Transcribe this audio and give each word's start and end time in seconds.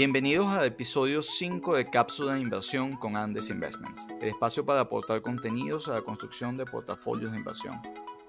Bienvenidos 0.00 0.46
al 0.46 0.64
episodio 0.64 1.20
5 1.20 1.76
de 1.76 1.90
Cápsula 1.90 2.32
de 2.32 2.40
Inversión 2.40 2.96
con 2.96 3.16
Andes 3.16 3.50
Investments, 3.50 4.06
el 4.22 4.28
espacio 4.28 4.64
para 4.64 4.80
aportar 4.80 5.20
contenidos 5.20 5.88
a 5.88 5.92
la 5.92 6.00
construcción 6.00 6.56
de 6.56 6.64
portafolios 6.64 7.32
de 7.32 7.36
inversión, 7.36 7.82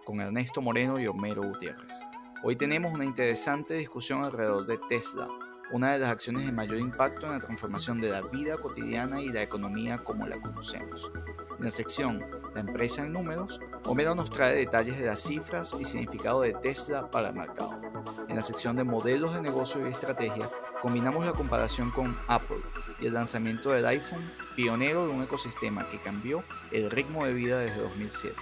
con 0.04 0.20
Ernesto 0.20 0.62
Moreno 0.62 1.00
y 1.00 1.08
Homero 1.08 1.44
Gutiérrez. 1.44 2.02
Hoy 2.44 2.58
tenemos 2.58 2.92
una 2.92 3.06
interesante 3.06 3.76
discusión 3.76 4.22
alrededor 4.22 4.66
de 4.66 4.80
Tesla, 4.90 5.30
una 5.72 5.94
de 5.94 6.00
las 6.00 6.10
acciones 6.10 6.46
de 6.46 6.52
mayor 6.52 6.78
impacto 6.78 7.28
en 7.28 7.32
la 7.32 7.40
transformación 7.40 8.02
de 8.02 8.10
la 8.10 8.22
vida 8.22 8.58
cotidiana 8.58 9.22
y 9.22 9.30
la 9.30 9.42
economía 9.42 10.04
como 10.04 10.28
la 10.28 10.42
conocemos. 10.42 11.10
En 11.58 11.64
la 11.64 11.72
sección 11.72 12.22
La 12.54 12.60
empresa 12.60 13.06
en 13.06 13.14
números, 13.14 13.62
Homero 13.86 14.14
nos 14.14 14.30
trae 14.30 14.58
detalles 14.58 15.00
de 15.00 15.06
las 15.06 15.22
cifras 15.22 15.74
y 15.80 15.86
significado 15.86 16.42
de 16.42 16.52
Tesla 16.52 17.10
para 17.10 17.30
el 17.30 17.36
mercado. 17.36 17.80
En 18.28 18.36
la 18.36 18.42
sección 18.42 18.76
de 18.76 18.84
modelos 18.84 19.34
de 19.34 19.42
negocio 19.42 19.86
y 19.86 19.90
estrategia, 19.90 20.50
combinamos 20.82 21.26
la 21.26 21.34
comparación 21.34 21.92
con 21.92 22.18
Apple 22.28 22.58
y 23.00 23.06
el 23.06 23.14
lanzamiento 23.14 23.70
del 23.70 23.86
iPhone, 23.86 24.30
pionero 24.56 25.06
de 25.06 25.14
un 25.14 25.24
ecosistema 25.24 25.88
que 25.90 26.00
cambió 26.00 26.44
el 26.72 26.90
ritmo 26.90 27.26
de 27.26 27.34
vida 27.34 27.60
desde 27.60 27.82
2007. 27.82 28.36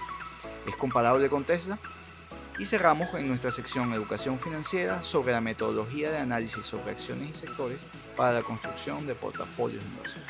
¿Es 0.66 0.76
comparable 0.76 1.28
con 1.28 1.44
Tesla? 1.44 1.78
Y 2.58 2.64
cerramos 2.64 3.12
en 3.14 3.28
nuestra 3.28 3.50
sección 3.50 3.92
Educación 3.92 4.38
Financiera 4.38 5.02
sobre 5.02 5.32
la 5.32 5.40
metodología 5.40 6.10
de 6.10 6.18
análisis 6.18 6.64
sobre 6.64 6.90
acciones 6.90 7.28
y 7.30 7.34
sectores 7.34 7.86
para 8.16 8.32
la 8.32 8.42
construcción 8.42 9.06
de 9.06 9.14
portafolios 9.14 9.82
de 9.82 9.90
inversión. 9.90 10.24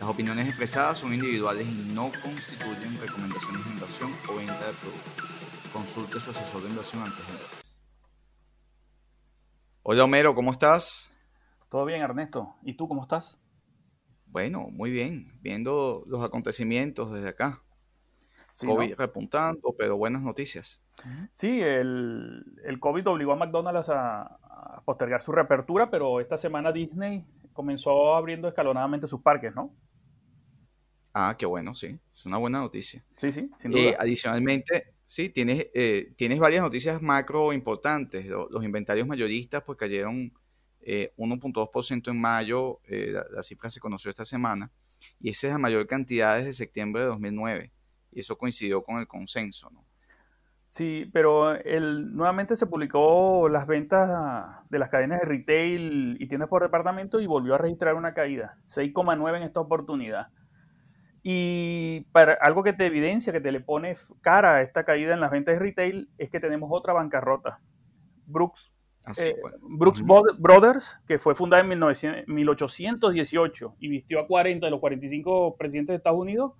Las 0.00 0.08
opiniones 0.08 0.46
expresadas 0.46 0.98
son 0.98 1.14
individuales 1.14 1.66
y 1.66 1.92
no 1.94 2.12
constituyen 2.22 3.00
recomendaciones 3.00 3.64
de 3.64 3.70
inversión 3.70 4.12
o 4.28 4.36
venta 4.36 4.66
de 4.66 4.72
productos. 4.74 5.30
Consulte 5.72 6.20
su 6.20 6.30
asesor 6.30 6.62
de 6.62 6.68
inversión 6.68 7.02
antes 7.02 7.26
de. 7.26 7.63
Hola 9.86 10.04
Homero, 10.04 10.34
¿cómo 10.34 10.50
estás? 10.50 11.14
Todo 11.68 11.84
bien, 11.84 12.00
Ernesto. 12.00 12.54
¿Y 12.62 12.72
tú 12.72 12.88
cómo 12.88 13.02
estás? 13.02 13.38
Bueno, 14.24 14.68
muy 14.70 14.90
bien, 14.90 15.38
viendo 15.42 16.04
los 16.06 16.24
acontecimientos 16.24 17.12
desde 17.12 17.28
acá. 17.28 17.62
COVID 18.64 18.94
repuntando, 18.94 19.74
pero 19.76 19.98
buenas 19.98 20.22
noticias. 20.22 20.82
Sí, 21.34 21.60
el, 21.60 22.46
el, 22.64 22.80
COVID 22.80 23.08
obligó 23.08 23.32
a 23.32 23.36
McDonald's 23.36 23.90
a, 23.90 24.22
a, 24.22 24.82
postergar 24.86 25.20
su 25.20 25.32
reapertura, 25.32 25.90
pero 25.90 26.18
esta 26.18 26.38
semana 26.38 26.72
Disney 26.72 27.26
comenzó 27.52 28.14
abriendo 28.14 28.48
escalonadamente 28.48 29.06
sus 29.06 29.20
parques, 29.20 29.54
¿no? 29.54 29.70
Ah, 31.12 31.36
qué 31.38 31.44
bueno, 31.44 31.74
sí. 31.74 32.00
Es 32.10 32.24
una 32.24 32.38
buena 32.38 32.60
noticia. 32.60 33.04
Sí, 33.16 33.32
sí, 33.32 33.50
sin 33.58 33.76
eh, 33.76 33.88
duda. 33.88 33.96
adicionalmente, 34.00 34.93
Sí, 35.04 35.28
tienes, 35.28 35.66
eh, 35.74 36.14
tienes 36.16 36.38
varias 36.38 36.62
noticias 36.62 37.02
macro 37.02 37.52
importantes. 37.52 38.26
Los, 38.26 38.64
inventarios 38.64 39.06
mayoristas 39.06 39.62
pues 39.62 39.76
cayeron 39.76 40.32
1.2% 40.82 42.08
eh, 42.08 42.10
en 42.10 42.20
mayo, 42.20 42.80
eh, 42.88 43.12
la, 43.30 43.42
cifra 43.42 43.70
se 43.70 43.80
conoció 43.80 44.10
esta 44.10 44.24
semana, 44.24 44.70
y 45.20 45.30
esa 45.30 45.48
es 45.48 45.52
la 45.52 45.58
mayor 45.58 45.86
cantidad 45.86 46.36
desde 46.36 46.52
septiembre 46.52 47.02
de 47.02 47.08
2009, 47.08 47.72
y 48.12 48.20
eso 48.20 48.36
coincidió 48.36 48.82
con 48.82 48.98
el 48.98 49.06
consenso. 49.06 49.70
¿no? 49.70 49.84
Sí, 50.66 51.08
pero 51.12 51.54
el, 51.54 52.14
nuevamente 52.14 52.56
se 52.56 52.66
publicó 52.66 53.48
las 53.48 53.66
ventas 53.66 54.64
de 54.70 54.78
las 54.78 54.88
cadenas 54.88 55.20
de 55.20 55.26
retail 55.26 56.16
y 56.18 56.26
tiendas 56.28 56.48
por 56.48 56.62
departamento 56.62 57.20
y 57.20 57.26
volvió 57.26 57.54
a 57.54 57.58
registrar 57.58 57.94
una 57.94 58.12
caída, 58.12 58.58
6,9 58.64 59.36
en 59.36 59.42
esta 59.42 59.60
oportunidad. 59.60 60.28
Y 61.26 62.02
para 62.12 62.34
algo 62.34 62.62
que 62.62 62.74
te 62.74 62.84
evidencia, 62.84 63.32
que 63.32 63.40
te 63.40 63.50
le 63.50 63.60
pone 63.60 63.96
cara 64.20 64.56
a 64.56 64.62
esta 64.62 64.84
caída 64.84 65.14
en 65.14 65.20
las 65.20 65.30
ventas 65.30 65.54
de 65.54 65.58
retail, 65.58 66.10
es 66.18 66.28
que 66.28 66.38
tenemos 66.38 66.68
otra 66.70 66.92
bancarrota. 66.92 67.60
Brooks, 68.26 68.70
eh, 69.24 69.34
Brooks 69.62 70.04
Brothers, 70.04 70.98
que 71.08 71.18
fue 71.18 71.34
fundada 71.34 71.62
en 71.62 71.68
1818 72.26 73.76
y 73.80 73.88
vistió 73.88 74.20
a 74.20 74.26
40 74.26 74.66
de 74.66 74.70
los 74.70 74.80
45 74.80 75.56
presidentes 75.56 75.94
de 75.94 75.96
Estados 75.96 76.20
Unidos, 76.20 76.52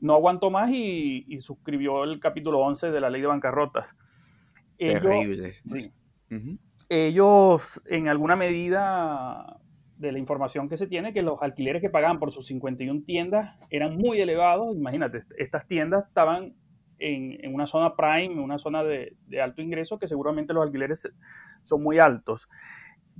no 0.00 0.12
aguantó 0.12 0.50
más 0.50 0.70
y, 0.70 1.38
suscribió 1.40 2.04
el 2.04 2.20
capítulo 2.20 2.58
11 2.58 2.90
de 2.90 3.00
la 3.00 3.08
ley 3.08 3.22
de 3.22 3.28
bancarrotas. 3.28 3.86
Terrible. 4.76 5.54
ellos 6.90 7.82
en 7.86 8.08
alguna 8.08 8.36
medida 8.36 9.58
de 10.00 10.12
la 10.12 10.18
información 10.18 10.68
que 10.68 10.78
se 10.78 10.86
tiene, 10.86 11.12
que 11.12 11.20
los 11.20 11.40
alquileres 11.42 11.82
que 11.82 11.90
pagaban 11.90 12.18
por 12.18 12.32
sus 12.32 12.46
51 12.46 13.02
tiendas 13.04 13.54
eran 13.68 13.96
muy 13.96 14.18
elevados. 14.18 14.74
Imagínate, 14.74 15.24
estas 15.36 15.66
tiendas 15.66 16.08
estaban 16.08 16.54
en, 16.98 17.54
una 17.54 17.66
zona 17.66 17.94
prime, 17.94 18.32
en 18.32 18.40
una 18.40 18.58
zona 18.58 18.82
de, 18.82 19.14
alto 19.42 19.60
ingreso, 19.60 19.98
que 19.98 20.08
seguramente 20.08 20.54
los 20.54 20.64
alquileres 20.64 21.06
son 21.64 21.82
muy 21.82 21.98
altos. 21.98 22.48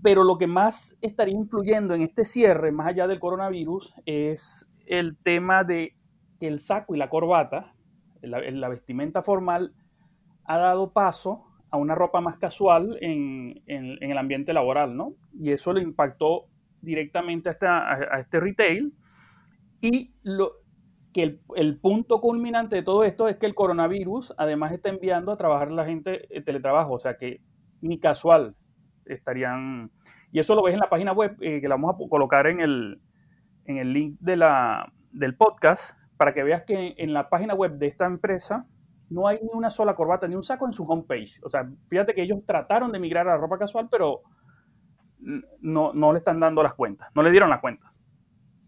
Pero 0.02 0.24
lo 0.24 0.38
que 0.38 0.46
más 0.46 0.96
estaría 1.02 1.34
influyendo 1.34 1.92
en 1.94 2.00
este 2.00 2.24
cierre, 2.24 2.72
más 2.72 2.86
allá 2.86 3.06
del 3.06 3.20
coronavirus, 3.20 3.94
es 4.06 4.66
el 4.86 5.18
tema 5.18 5.64
de 5.64 5.94
que 6.38 6.48
el 6.48 6.60
saco 6.60 6.94
y 6.94 6.98
la 6.98 7.10
corbata, 7.10 7.74
la, 8.22 8.68
vestimenta 8.70 9.22
formal, 9.22 9.74
ha 10.44 10.56
dado 10.56 10.92
paso 10.94 11.44
a 11.70 11.76
una 11.76 11.94
ropa 11.94 12.22
más 12.22 12.38
casual 12.38 12.96
en, 13.02 13.62
en, 13.66 14.10
el 14.10 14.16
ambiente 14.16 14.54
laboral, 14.54 14.96
¿no? 14.96 15.12
Y 15.38 15.52
eso 15.52 15.74
le 15.74 15.82
impactó 15.82 16.46
directamente 16.82 17.50
a, 17.50 18.18
este 18.20 18.40
retail 18.40 18.92
y 19.80 20.12
lo, 20.22 20.52
que 21.12 21.40
el, 21.56 21.78
punto 21.78 22.20
culminante 22.20 22.76
de 22.76 22.82
todo 22.82 23.04
esto 23.04 23.28
es 23.28 23.36
que 23.36 23.46
el 23.46 23.54
coronavirus 23.54 24.34
además 24.36 24.72
está 24.72 24.88
enviando 24.88 25.32
a 25.32 25.36
trabajar 25.36 25.70
la 25.70 25.84
gente 25.84 26.26
el 26.34 26.44
teletrabajo, 26.44 26.94
o 26.94 26.98
sea 26.98 27.16
que 27.16 27.40
ni 27.80 27.98
casual 27.98 28.54
estarían... 29.06 29.90
Y 30.32 30.38
eso 30.38 30.54
lo 30.54 30.62
ves 30.62 30.74
en 30.74 30.80
la 30.80 30.88
página 30.88 31.12
web, 31.12 31.36
eh, 31.40 31.60
que 31.60 31.68
la 31.68 31.74
vamos 31.74 31.94
a 31.94 32.08
colocar 32.08 32.46
en 32.46 32.60
el, 32.60 33.00
en 33.64 33.78
el 33.78 33.92
link 33.92 34.16
de 34.20 34.36
la, 34.36 34.92
del 35.10 35.34
podcast, 35.34 35.98
para 36.16 36.32
que 36.34 36.44
veas 36.44 36.62
que 36.62 36.94
en 36.98 37.12
la 37.12 37.28
página 37.28 37.54
web 37.54 37.72
de 37.78 37.88
esta 37.88 38.06
empresa 38.06 38.66
no 39.08 39.26
hay 39.26 39.40
ni 39.42 39.48
una 39.52 39.70
sola 39.70 39.94
corbata, 39.94 40.28
ni 40.28 40.36
un 40.36 40.42
saco 40.42 40.66
en 40.66 40.72
su 40.72 40.84
homepage. 40.84 41.40
O 41.42 41.50
sea, 41.50 41.68
fíjate 41.88 42.14
que 42.14 42.22
ellos 42.22 42.38
trataron 42.46 42.92
de 42.92 43.00
migrar 43.00 43.26
a 43.26 43.32
la 43.32 43.38
ropa 43.38 43.58
casual, 43.58 43.88
pero 43.90 44.20
no, 45.60 45.92
no 45.92 46.12
le 46.12 46.18
están 46.18 46.40
dando 46.40 46.62
las 46.62 46.74
cuentas, 46.74 47.08
no 47.14 47.22
le 47.22 47.30
dieron 47.30 47.50
las 47.50 47.60
cuentas. 47.60 47.90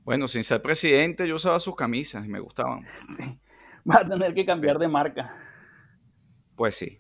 Bueno, 0.05 0.27
sin 0.27 0.43
ser 0.43 0.61
presidente, 0.61 1.29
yo 1.29 1.37
usaba 1.37 1.61
sus 1.61 1.77
camisas 1.77 2.25
y 2.25 2.29
me 2.29 2.41
gustaban. 2.41 2.85
Va 3.91 4.01
a 4.01 4.05
tener 4.05 4.35
que 4.35 4.45
cambiar 4.45 4.79
de 4.79 4.89
marca. 4.89 5.35
Pues 6.57 6.75
sí. 6.75 6.99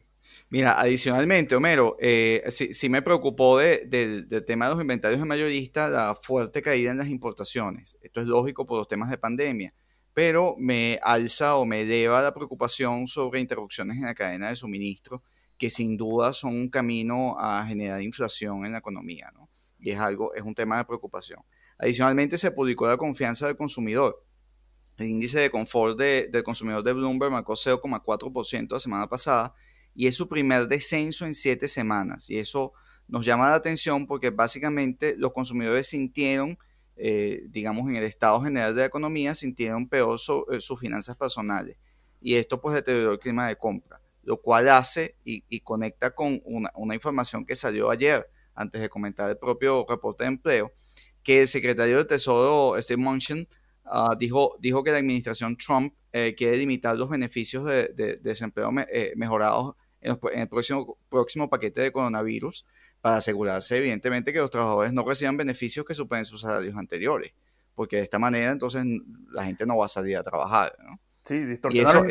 Mira, 0.50 0.78
adicionalmente, 0.78 1.56
Homero, 1.56 1.96
eh, 1.98 2.44
sí, 2.48 2.88
me 2.88 3.02
preocupó 3.02 3.58
del 3.58 4.26
tema 4.46 4.66
de 4.66 4.72
los 4.72 4.80
inventarios 4.80 5.20
de 5.20 5.26
mayoristas 5.26 5.90
la 5.90 6.14
fuerte 6.14 6.62
caída 6.62 6.90
en 6.90 6.98
las 6.98 7.08
importaciones. 7.08 7.96
Esto 8.02 8.20
es 8.20 8.26
lógico 8.26 8.66
por 8.66 8.78
los 8.78 8.86
temas 8.86 9.10
de 9.10 9.18
pandemia, 9.18 9.74
pero 10.12 10.54
me 10.58 10.98
alza 11.02 11.56
o 11.56 11.64
me 11.64 11.82
eleva 11.82 12.20
la 12.20 12.34
preocupación 12.34 13.06
sobre 13.06 13.40
interrupciones 13.40 13.96
en 13.96 14.04
la 14.04 14.14
cadena 14.14 14.48
de 14.48 14.56
suministro 14.56 15.22
que 15.56 15.70
sin 15.70 15.96
duda 15.96 16.32
son 16.32 16.54
un 16.54 16.68
camino 16.68 17.36
a 17.38 17.64
generar 17.64 18.02
inflación 18.02 18.66
en 18.66 18.72
la 18.72 18.78
economía, 18.78 19.30
¿no? 19.34 19.41
Y 19.82 19.90
es 19.90 19.98
algo, 19.98 20.32
es 20.34 20.42
un 20.42 20.54
tema 20.54 20.78
de 20.78 20.86
preocupación. 20.86 21.40
Adicionalmente, 21.78 22.38
se 22.38 22.50
publicó 22.50 22.86
la 22.86 22.96
confianza 22.96 23.46
del 23.46 23.56
consumidor. 23.56 24.24
El 24.96 25.08
índice 25.08 25.40
de 25.40 25.50
confort 25.50 25.98
del 25.98 26.42
consumidor 26.42 26.82
de 26.82 26.92
Bloomberg 26.94 27.30
marcó 27.30 27.54
0,4% 27.54 28.72
la 28.72 28.78
semana 28.78 29.08
pasada 29.08 29.54
y 29.94 30.06
es 30.06 30.14
su 30.14 30.28
primer 30.28 30.68
descenso 30.68 31.26
en 31.26 31.34
siete 31.34 31.68
semanas. 31.68 32.30
Y 32.30 32.38
eso 32.38 32.72
nos 33.08 33.26
llama 33.26 33.48
la 33.48 33.56
atención 33.56 34.06
porque 34.06 34.30
básicamente 34.30 35.16
los 35.18 35.32
consumidores 35.32 35.88
sintieron, 35.88 36.56
eh, 36.96 37.42
digamos, 37.48 37.88
en 37.90 37.96
el 37.96 38.04
estado 38.04 38.40
general 38.40 38.74
de 38.74 38.82
la 38.82 38.86
economía, 38.86 39.34
sintieron 39.34 39.88
peor 39.88 40.18
eh, 40.50 40.60
sus 40.60 40.78
finanzas 40.78 41.16
personales. 41.16 41.76
Y 42.20 42.36
esto 42.36 42.60
pues 42.60 42.76
deterioró 42.76 43.12
el 43.12 43.18
clima 43.18 43.48
de 43.48 43.56
compra 43.56 44.02
lo 44.22 44.40
cual 44.40 44.68
hace 44.68 45.16
y, 45.24 45.60
conecta 45.60 46.14
con 46.14 46.40
una, 46.44 46.94
información 46.94 47.44
que 47.44 47.54
salió 47.54 47.90
ayer, 47.90 48.28
antes 48.54 48.80
de 48.80 48.88
comentar 48.88 49.28
el 49.30 49.38
propio 49.38 49.84
reporte 49.88 50.24
de 50.24 50.28
empleo, 50.28 50.72
que 51.22 51.42
el 51.42 51.48
secretario 51.48 51.96
del 51.96 52.06
Tesoro, 52.06 52.80
Steve 52.80 53.00
Mnuchin, 53.00 53.48
ah, 53.84 54.14
dijo, 54.18 54.56
dijo 54.60 54.82
que 54.82 54.90
la 54.90 54.98
administración 54.98 55.56
Trump 55.56 55.94
eh, 56.12 56.34
quiere 56.34 56.56
limitar 56.56 56.96
los 56.96 57.08
beneficios 57.08 57.64
de, 57.64 58.18
desempleo 58.20 58.70
eh, 58.92 59.12
mejorados 59.16 59.74
en, 60.00 60.18
el 60.34 60.48
próximo, 60.48 60.98
próximo 61.08 61.48
paquete 61.48 61.80
de 61.80 61.92
coronavirus 61.92 62.66
para 63.00 63.16
asegurarse, 63.16 63.78
evidentemente, 63.78 64.32
que 64.32 64.38
los 64.38 64.50
trabajadores 64.50 64.92
no 64.92 65.04
reciban 65.04 65.36
beneficios 65.36 65.86
que 65.86 65.94
superen 65.94 66.24
sus 66.24 66.40
salarios 66.40 66.76
anteriores, 66.76 67.32
porque 67.74 67.96
de 67.96 68.02
esta 68.02 68.18
manera 68.18 68.52
entonces 68.52 68.84
la 69.30 69.44
gente 69.44 69.66
no 69.66 69.76
va 69.76 69.86
a 69.86 69.88
salir 69.88 70.16
a 70.16 70.22
trabajar. 70.22 70.76
¿no? 70.84 71.00
Sí, 71.24 71.38
distorsionar 71.38 72.06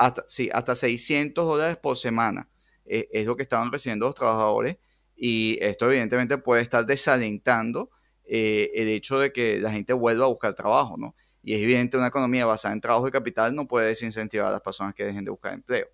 hasta, 0.00 0.24
sí, 0.26 0.48
hasta 0.54 0.74
600 0.74 1.44
dólares 1.44 1.76
por 1.76 1.94
semana. 1.94 2.48
Eh, 2.86 3.08
es 3.12 3.26
lo 3.26 3.36
que 3.36 3.42
estaban 3.42 3.70
recibiendo 3.70 4.06
los 4.06 4.14
trabajadores 4.14 4.78
y 5.22 5.58
esto 5.60 5.84
evidentemente 5.90 6.38
puede 6.38 6.62
estar 6.62 6.86
desalentando 6.86 7.90
eh, 8.24 8.70
el 8.74 8.88
hecho 8.88 9.20
de 9.20 9.32
que 9.32 9.60
la 9.60 9.70
gente 9.70 9.92
vuelva 9.92 10.24
a 10.24 10.28
buscar 10.28 10.54
trabajo, 10.54 10.94
¿no? 10.96 11.14
Y 11.42 11.52
es 11.52 11.60
evidente 11.60 11.98
una 11.98 12.06
economía 12.06 12.46
basada 12.46 12.72
en 12.72 12.80
trabajo 12.80 13.06
y 13.06 13.10
capital 13.10 13.54
no 13.54 13.68
puede 13.68 13.88
desincentivar 13.88 14.48
a 14.48 14.50
las 14.50 14.62
personas 14.62 14.94
que 14.94 15.04
dejen 15.04 15.26
de 15.26 15.30
buscar 15.30 15.52
empleo. 15.52 15.88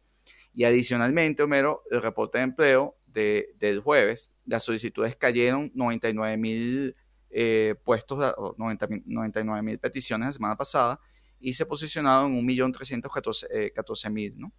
Y 0.55 0.63
adicionalmente, 0.63 1.43
Homero, 1.43 1.83
el 1.91 2.03
reporte 2.03 2.39
de 2.39 2.45
empleo 2.45 2.97
de, 3.09 3.53
del 3.59 3.81
jueves 3.81 4.31
las 4.45 4.63
solicitudes 4.63 5.17
cayeron 5.17 5.73
99 5.75 6.37
mil 6.37 6.95
eh, 7.31 7.75
puestos, 7.85 8.33
99 8.57 9.63
mil 9.63 9.79
peticiones 9.81 10.27
la 10.27 10.33
semana 10.33 10.57
pasada 10.57 11.01
y 11.41 11.53
se 11.55 11.67
posicionaron 11.67 12.33
en 12.33 12.47
1.314.000, 12.47 14.37
¿no? 14.39 14.53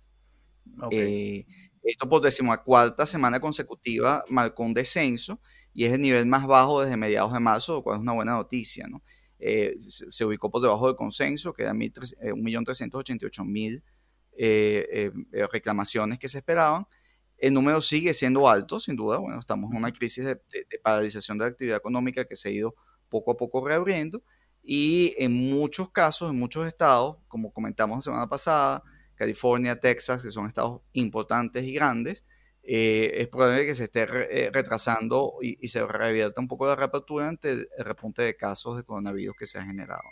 Esto 1.88 2.10
por 2.10 2.22
decimocuarta 2.22 3.06
semana 3.06 3.40
consecutiva 3.40 4.24
marcó 4.30 4.64
un 4.64 4.74
descenso 4.74 5.40
y 5.74 5.86
es 5.86 5.94
el 5.94 6.02
nivel 6.02 6.26
más 6.26 6.48
bajo 6.48 6.82
desde 6.82 6.98
mediados 6.98 7.34
de 7.34 7.40
marzo, 7.40 7.74
lo 7.74 7.84
cual 7.84 7.98
es 7.98 8.02
una 8.02 8.14
buena 8.14 8.34
noticia, 8.34 8.88
¿no? 8.88 9.04
se, 9.40 10.26
ubicó 10.26 10.50
por 10.50 10.62
debajo 10.62 10.88
del 10.88 10.96
consenso, 10.96 11.54
que 11.54 11.64
era 11.64 11.74
1.388.000 11.74 13.84
eh, 14.40 15.12
eh, 15.32 15.48
reclamaciones 15.52 16.20
que 16.20 16.30
se 16.30 16.38
esperaban. 16.40 16.86
El 17.38 17.54
número 17.54 17.82
sigue 17.82 18.14
siendo 18.14 18.50
alto, 18.50 18.80
sin 18.80 18.96
duda. 18.96 19.20
Bueno, 19.20 19.40
estamos 19.40 19.72
en 19.72 19.78
una 19.78 19.92
crisis 19.92 20.26
de, 20.26 20.42
paralización 20.84 21.38
de 21.38 21.46
la 21.46 21.52
actividad 21.52 21.78
económica 21.78 22.26
que 22.26 22.36
se 22.36 22.50
ha 22.50 22.52
ido 22.52 22.76
poco 23.10 23.32
a 23.32 23.38
poco 23.38 23.66
reabriendo. 23.66 24.24
Y 24.64 25.14
en 25.18 25.34
muchos 25.34 25.92
casos, 25.92 26.32
en 26.32 26.40
muchos 26.40 26.68
estados, 26.68 27.18
como 27.28 27.54
comentamos 27.54 27.98
la 27.98 28.02
semana 28.02 28.28
pasada, 28.28 28.84
California, 29.18 29.80
Texas, 29.80 30.24
que 30.24 30.32
son 30.32 30.48
estados 30.48 30.82
importantes 30.94 31.64
y 31.64 31.74
grandes, 31.74 32.24
eh, 32.64 33.22
es 33.22 33.28
probable 33.30 33.66
que 33.66 33.76
se 33.76 33.86
esté 33.86 34.06
retrasando 34.06 35.36
y, 35.42 35.68
se 35.68 35.86
revierta 35.86 36.42
un 36.42 36.48
poco 36.48 36.68
la 36.68 36.76
reapertura 36.76 37.28
ante 37.28 37.52
el, 37.52 37.68
repunte 37.80 38.24
de 38.24 38.36
casos 38.36 38.76
de 38.76 38.84
coronavirus 38.84 39.36
que 39.38 39.46
se 39.46 39.58
ha 39.58 39.64
generado. 39.64 40.04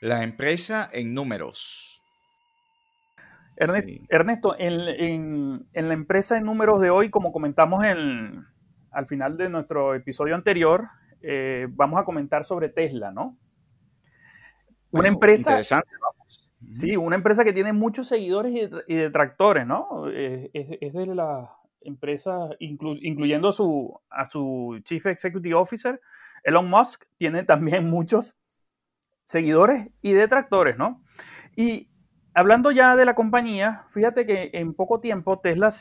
La 0.00 0.22
empresa 0.22 0.88
en 0.92 1.12
números. 1.12 2.02
Ernesto, 3.56 4.56
en, 4.58 5.66
la 5.72 5.94
empresa 5.94 6.36
en 6.36 6.44
números 6.44 6.80
de 6.80 6.90
hoy, 6.90 7.10
como 7.10 7.32
comentamos 7.32 7.84
en, 7.84 8.44
al 8.90 9.06
final 9.06 9.36
de 9.36 9.48
nuestro 9.48 9.94
episodio 9.94 10.34
anterior, 10.34 10.88
eh, 11.20 11.66
vamos 11.70 12.00
a 12.00 12.04
comentar 12.04 12.44
sobre 12.44 12.68
Tesla, 12.68 13.10
¿no? 13.10 13.38
Una 14.90 15.08
empresa. 15.08 15.50
Interesante, 15.50 15.90
vamos. 16.00 16.23
Sí, 16.72 16.96
una 16.96 17.16
empresa 17.16 17.44
que 17.44 17.52
tiene 17.52 17.72
muchos 17.72 18.08
seguidores 18.08 18.70
y, 18.88 18.94
detractores, 18.94 19.66
¿no? 19.66 20.08
Es, 20.08 20.92
de 20.92 21.06
las 21.14 21.48
empresas, 21.80 22.50
incluyendo 22.58 23.48
a 23.48 23.52
su, 23.52 24.00
a 24.10 24.28
su 24.30 24.80
Chief 24.84 25.04
Executive 25.06 25.54
Officer, 25.54 26.00
Elon 26.42 26.68
Musk, 26.68 27.04
tiene 27.16 27.44
también 27.44 27.88
muchos 27.90 28.36
seguidores 29.24 29.90
y 30.02 30.12
detractores, 30.12 30.76
¿no? 30.76 31.02
Y 31.56 31.88
hablando 32.34 32.70
ya 32.70 32.96
de 32.96 33.04
la 33.04 33.14
compañía, 33.14 33.84
fíjate 33.88 34.26
que 34.26 34.50
en 34.54 34.74
poco 34.74 35.00
tiempo 35.00 35.40
Tesla 35.40 35.72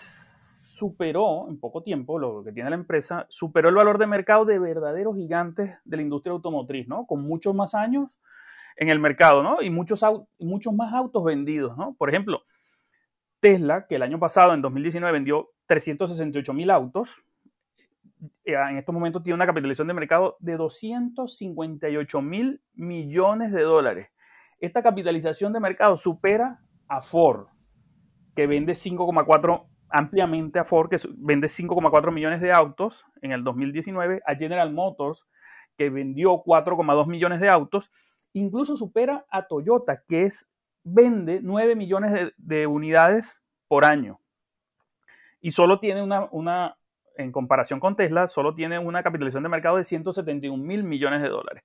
superó, 0.61 1.49
en 1.49 1.59
poco 1.59 1.83
tiempo, 1.83 2.17
lo 2.17 2.43
que 2.43 2.53
tiene 2.53 2.69
la 2.69 2.77
empresa, 2.77 3.25
superó 3.29 3.69
el 3.69 3.75
valor 3.75 3.97
de 3.97 4.07
mercado 4.07 4.45
de 4.45 4.59
verdaderos 4.59 5.15
gigantes 5.17 5.77
de 5.83 5.97
la 5.97 6.03
industria 6.03 6.31
automotriz, 6.31 6.87
¿no? 6.87 7.05
Con 7.05 7.21
muchos 7.21 7.53
más 7.53 7.75
años 7.75 8.09
en 8.77 8.89
el 8.89 8.99
mercado, 8.99 9.43
¿no? 9.43 9.61
Y 9.61 9.69
muchos, 9.69 10.03
muchos 10.39 10.73
más 10.73 10.93
autos 10.93 11.23
vendidos, 11.23 11.77
¿no? 11.77 11.95
Por 11.97 12.09
ejemplo, 12.09 12.43
Tesla, 13.39 13.85
que 13.87 13.95
el 13.95 14.03
año 14.03 14.19
pasado, 14.19 14.53
en 14.53 14.61
2019, 14.61 15.13
vendió 15.13 15.49
368 15.67 16.53
mil 16.53 16.69
autos, 16.71 17.15
eh, 18.45 18.53
en 18.53 18.77
estos 18.77 18.93
momentos 18.93 19.21
tiene 19.23 19.35
una 19.35 19.45
capitalización 19.45 19.87
de 19.87 19.93
mercado 19.93 20.37
de 20.39 20.55
258 20.55 22.21
mil 22.21 22.61
millones 22.73 23.51
de 23.51 23.61
dólares 23.61 24.13
esta 24.63 24.81
capitalización 24.81 25.51
de 25.51 25.59
mercado 25.59 25.97
supera 25.97 26.61
a 26.87 27.01
Ford, 27.01 27.47
que 28.33 28.47
vende 28.47 28.71
5,4 28.75 29.65
ampliamente 29.89 30.57
a 30.57 30.63
Ford, 30.63 30.89
que 30.89 30.97
vende 31.17 31.47
5,4 31.47 32.13
millones 32.13 32.39
de 32.39 32.53
autos 32.53 33.03
en 33.21 33.33
el 33.33 33.43
2019, 33.43 34.21
a 34.25 34.35
General 34.35 34.71
Motors, 34.71 35.27
que 35.77 35.89
vendió 35.89 36.43
4,2 36.45 37.07
millones 37.07 37.41
de 37.41 37.49
autos, 37.49 37.91
incluso 38.33 38.75
supera 38.75 39.25
a 39.29 39.47
Toyota, 39.47 40.03
que 40.07 40.25
es, 40.25 40.49
vende 40.83 41.39
9 41.41 41.75
millones 41.75 42.33
de, 42.37 42.67
unidades 42.67 43.39
por 43.67 43.85
año. 43.85 44.19
Y 45.41 45.51
solo 45.51 45.79
tiene 45.79 46.01
una, 46.01 46.77
en 47.17 47.31
comparación 47.31 47.79
con 47.79 47.95
Tesla, 47.95 48.27
solo 48.27 48.53
tiene 48.53 48.79
una 48.79 49.03
capitalización 49.03 49.43
de 49.43 49.49
mercado 49.49 49.77
de 49.77 49.83
171 49.83 50.63
mil 50.63 50.83
millones 50.83 51.21
de 51.21 51.29
dólares 51.29 51.63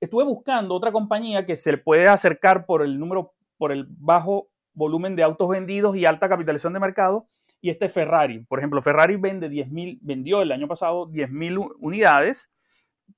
estuve 0.00 0.24
buscando 0.24 0.74
otra 0.74 0.92
compañía 0.92 1.46
que 1.46 1.56
se 1.56 1.72
le 1.72 1.78
puede 1.78 2.08
acercar 2.08 2.66
por 2.66 2.82
el 2.82 2.98
número, 2.98 3.32
por 3.56 3.72
el 3.72 3.86
bajo 3.88 4.48
volumen 4.74 5.16
de 5.16 5.22
autos 5.22 5.48
vendidos 5.48 5.96
y 5.96 6.06
alta 6.06 6.28
capitalización 6.28 6.72
de 6.72 6.80
mercado, 6.80 7.26
y 7.60 7.70
este 7.70 7.86
es 7.86 7.92
Ferrari. 7.92 8.44
Por 8.44 8.60
ejemplo, 8.60 8.82
Ferrari 8.82 9.16
vende 9.16 9.48
10 9.48 9.68
vendió 10.00 10.42
el 10.42 10.52
año 10.52 10.68
pasado 10.68 11.08
10.000 11.08 11.74
unidades 11.80 12.50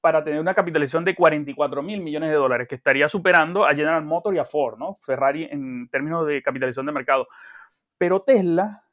para 0.00 0.24
tener 0.24 0.40
una 0.40 0.54
capitalización 0.54 1.04
de 1.04 1.14
44 1.14 1.82
mil 1.82 2.00
millones 2.00 2.30
de 2.30 2.36
dólares, 2.36 2.68
que 2.68 2.76
estaría 2.76 3.08
superando 3.08 3.64
a 3.64 3.70
General 3.70 4.04
Motors 4.04 4.36
y 4.36 4.38
a 4.38 4.44
Ford, 4.44 4.78
¿no? 4.78 4.96
Ferrari 5.00 5.44
en 5.50 5.88
términos 5.90 6.26
de 6.26 6.42
capitalización 6.42 6.86
de 6.86 6.92
mercado. 6.92 7.28
Pero 7.98 8.22
Tesla, 8.22 8.84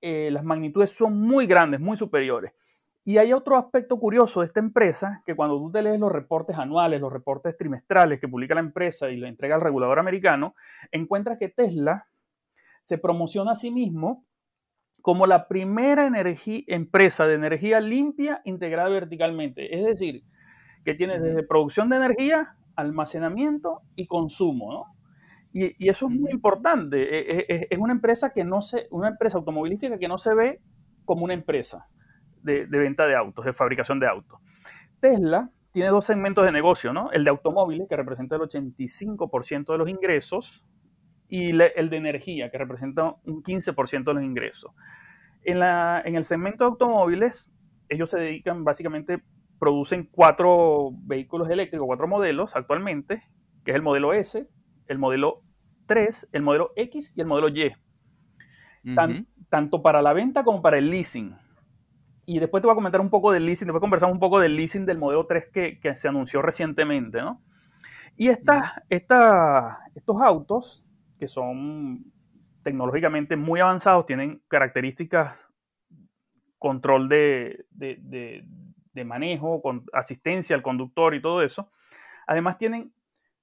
eh, 0.00 0.30
las 0.30 0.44
magnitudes 0.44 0.94
son 0.94 1.20
muy 1.20 1.46
grandes, 1.46 1.80
muy 1.80 1.96
superiores. 1.96 2.52
Y 3.04 3.18
hay 3.18 3.32
otro 3.32 3.56
aspecto 3.56 3.98
curioso 3.98 4.40
de 4.40 4.46
esta 4.46 4.58
empresa, 4.58 5.22
que 5.24 5.36
cuando 5.36 5.58
tú 5.58 5.70
te 5.70 5.80
lees 5.80 6.00
los 6.00 6.10
reportes 6.10 6.58
anuales, 6.58 7.00
los 7.00 7.12
reportes 7.12 7.56
trimestrales 7.56 8.20
que 8.20 8.26
publica 8.26 8.54
la 8.54 8.60
empresa 8.60 9.08
y 9.08 9.16
le 9.16 9.28
entrega 9.28 9.54
al 9.54 9.60
regulador 9.60 10.00
americano, 10.00 10.56
encuentras 10.90 11.38
que 11.38 11.48
Tesla 11.48 12.08
se 12.82 12.98
promociona 12.98 13.52
a 13.52 13.54
sí 13.54 13.70
mismo 13.70 14.25
como 15.06 15.28
la 15.28 15.46
primera 15.46 16.04
empresa 16.66 17.28
de 17.28 17.34
energía 17.34 17.78
limpia 17.78 18.40
integrada 18.44 18.88
verticalmente. 18.88 19.72
Es 19.72 19.84
decir, 19.84 20.24
que 20.84 20.94
tiene 20.94 21.20
desde 21.20 21.44
producción 21.44 21.88
de 21.88 21.94
energía, 21.98 22.56
almacenamiento 22.74 23.82
y 23.94 24.08
consumo, 24.08 24.96
Y, 25.52 25.88
eso 25.88 26.08
es 26.08 26.12
muy 26.12 26.32
importante. 26.32 26.96
E, 27.02 27.20
e, 27.20 27.46
e, 27.48 27.68
es, 27.70 27.78
una 27.78 27.92
empresa 27.92 28.32
que 28.32 28.42
no 28.42 28.60
se, 28.60 28.88
una 28.90 29.06
empresa 29.06 29.38
automovilística 29.38 29.96
que 29.96 30.08
no 30.08 30.18
se 30.18 30.34
ve 30.34 30.60
como 31.04 31.24
una 31.24 31.34
empresa 31.34 31.86
de, 32.42 32.64
venta 32.64 33.06
de 33.06 33.14
autos, 33.14 33.44
de 33.44 33.52
fabricación 33.52 34.00
de 34.00 34.08
autos. 34.08 34.40
Tesla 34.98 35.48
tiene 35.70 35.90
dos 35.90 36.04
segmentos 36.04 36.44
de 36.44 36.50
negocio, 36.50 36.92
¿no? 36.92 37.12
El 37.12 37.22
de 37.22 37.30
automóviles, 37.30 37.86
que 37.88 37.94
representa 37.94 38.34
el 38.34 38.42
85% 38.42 39.66
de 39.70 39.78
los 39.78 39.88
ingresos, 39.88 40.64
y 41.28 41.50
el 41.50 41.90
de 41.90 41.96
energía, 41.96 42.50
que 42.50 42.58
representa 42.58 43.16
un 43.24 43.42
15% 43.42 44.04
de 44.04 44.14
los 44.14 44.22
ingresos. 44.22 44.72
En, 45.46 45.60
la, 45.60 46.02
en 46.04 46.16
el 46.16 46.24
segmento 46.24 46.64
de 46.64 46.70
automóviles, 46.70 47.48
ellos 47.88 48.10
se 48.10 48.18
dedican 48.18 48.64
básicamente, 48.64 49.22
producen 49.60 50.08
cuatro 50.10 50.90
vehículos 51.04 51.48
eléctricos, 51.48 51.86
cuatro 51.86 52.08
modelos 52.08 52.50
actualmente, 52.54 53.22
que 53.64 53.70
es 53.70 53.76
el 53.76 53.82
modelo 53.82 54.12
S, 54.12 54.48
el 54.88 54.98
modelo 54.98 55.42
3, 55.86 56.30
el 56.32 56.42
modelo 56.42 56.72
X 56.74 57.12
y 57.16 57.20
el 57.20 57.28
modelo 57.28 57.48
Y. 57.48 57.72
tanto 59.48 59.82
para 59.82 60.02
la 60.02 60.12
venta 60.12 60.42
como 60.42 60.60
para 60.60 60.78
el 60.78 60.90
leasing. 60.90 61.36
Y 62.24 62.40
después 62.40 62.60
te 62.60 62.66
voy 62.66 62.72
a 62.72 62.74
comentar 62.74 63.00
un 63.00 63.10
poco 63.10 63.30
del 63.30 63.46
leasing, 63.46 63.68
después 63.68 63.80
conversamos 63.80 64.14
un 64.14 64.20
poco 64.20 64.40
del 64.40 64.56
leasing 64.56 64.84
del 64.84 64.98
modelo 64.98 65.26
3 65.26 65.48
que, 65.52 65.78
que 65.78 65.94
se 65.94 66.08
anunció 66.08 66.42
recientemente, 66.42 67.22
¿no? 67.22 67.40
Y 68.16 68.28
esta, 68.28 68.82
esta, 68.88 69.78
estos 69.94 70.20
autos, 70.20 70.84
que 71.20 71.28
son 71.28 72.12
tecnológicamente 72.66 73.36
muy 73.36 73.60
avanzados, 73.60 74.06
tienen 74.06 74.42
características, 74.48 75.38
control 76.58 77.08
de, 77.08 77.64
de, 77.70 77.96
de, 78.00 78.44
de 78.92 79.04
manejo, 79.04 79.62
con 79.62 79.84
asistencia 79.92 80.56
al 80.56 80.62
conductor 80.62 81.14
y 81.14 81.22
todo 81.22 81.42
eso. 81.42 81.70
Además 82.26 82.58
tienen 82.58 82.92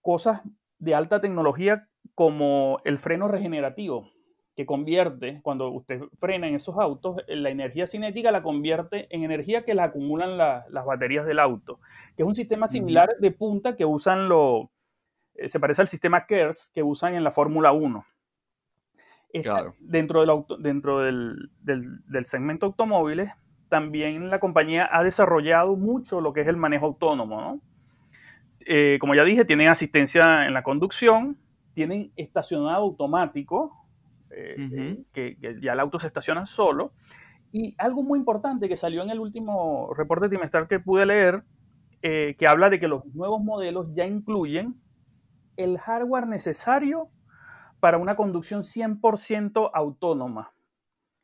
cosas 0.01 0.42
de 0.77 0.94
alta 0.94 1.22
tecnología 1.22 1.88
como 2.15 2.82
el 2.84 3.00
freno 3.00 3.30
regenerativo, 3.30 4.12
que 4.58 4.65
convierte, 4.65 5.39
cuando 5.42 5.70
usted 5.70 6.01
frena 6.20 6.50
en 6.50 6.56
esos 6.56 6.77
autos, 6.77 7.22
la 7.30 7.50
energía 7.50 7.88
cinética 7.88 8.30
la 8.30 8.44
convierte 8.44 9.08
en 9.10 9.24
energía 9.24 9.63
que 9.63 9.74
la 9.74 9.86
acumulan 9.86 10.38
las 10.38 10.86
baterías 10.86 11.25
del 11.25 11.39
auto, 11.39 11.80
que 12.18 12.24
es 12.24 12.27
un 12.27 12.36
sistema 12.36 12.68
similar 12.68 13.15
de 13.22 13.32
punta 13.32 13.77
que 13.77 13.86
usan 13.86 14.27
los, 14.27 14.65
eh, 15.36 15.48
se 15.48 15.62
parece 15.62 15.82
al 15.82 15.88
sistema 15.88 16.25
KERS 16.25 16.72
que 16.74 16.84
usan 16.84 17.15
en 17.15 17.24
la 17.24 17.32
Fórmula 17.32 17.72
1. 17.72 18.06
Claro. 19.42 19.74
Dentro, 19.80 20.20
del, 20.20 20.30
auto, 20.30 20.58
dentro 20.58 21.00
del, 21.00 21.50
del, 21.62 22.25
segmento 22.25 22.68
automóviles, 22.68 23.32
también 23.68 24.30
la 24.30 24.40
compañía 24.40 24.88
ha 24.92 25.04
desarrollado 25.04 25.75
mucho 25.75 26.22
lo 26.22 26.34
que 26.34 26.42
es 26.42 26.48
el 26.48 26.58
manejo 26.58 26.86
autónomo. 26.86 27.42
¿no? 27.42 27.60
Eh, 28.66 28.98
como 29.00 29.16
ya 29.16 29.24
dije, 29.24 29.46
tienen 29.46 29.70
asistencia 29.70 30.46
en 30.46 30.54
la 30.54 30.62
conducción, 30.62 31.38
tienen 31.74 32.12
estacionado 32.16 32.84
automático, 32.84 33.74
eh, 34.30 35.04
que, 35.12 35.38
ya 35.62 35.74
el 35.74 35.80
auto 35.80 36.00
se 36.00 36.08
estaciona 36.08 36.46
solo. 36.46 36.92
Y 37.52 37.75
algo 37.78 38.04
muy 38.04 38.20
importante 38.20 38.68
que 38.68 38.78
salió 38.78 39.04
en 39.04 39.10
el 39.10 39.20
último 39.20 39.94
reporte 39.96 40.30
trimestral 40.30 40.68
que 40.68 40.80
pude 40.80 41.06
leer, 41.06 41.44
eh, 42.02 42.36
que 42.38 42.48
habla 42.48 42.70
de 42.70 42.80
que 42.80 42.88
los 42.88 43.06
nuevos 43.13 43.44
modelos 43.44 43.94
ya 43.94 44.06
incluyen 44.06 44.75
el 45.56 45.78
hardware 45.78 46.28
necesario 46.28 47.10
para 47.84 47.98
una 47.98 48.16
conducción 48.16 48.62
100% 48.62 49.70
autónoma 49.74 50.54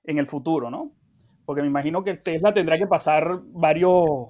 en 0.04 0.18
el 0.18 0.28
futuro, 0.28 0.70
¿no? 0.70 0.92
Porque 1.46 1.62
me 1.62 1.70
imagino 1.70 2.04
que 2.04 2.16
Tesla 2.16 2.54
tendrá 2.54 2.78
que 2.78 2.86
pasar 2.86 3.40
varios... 3.46 4.28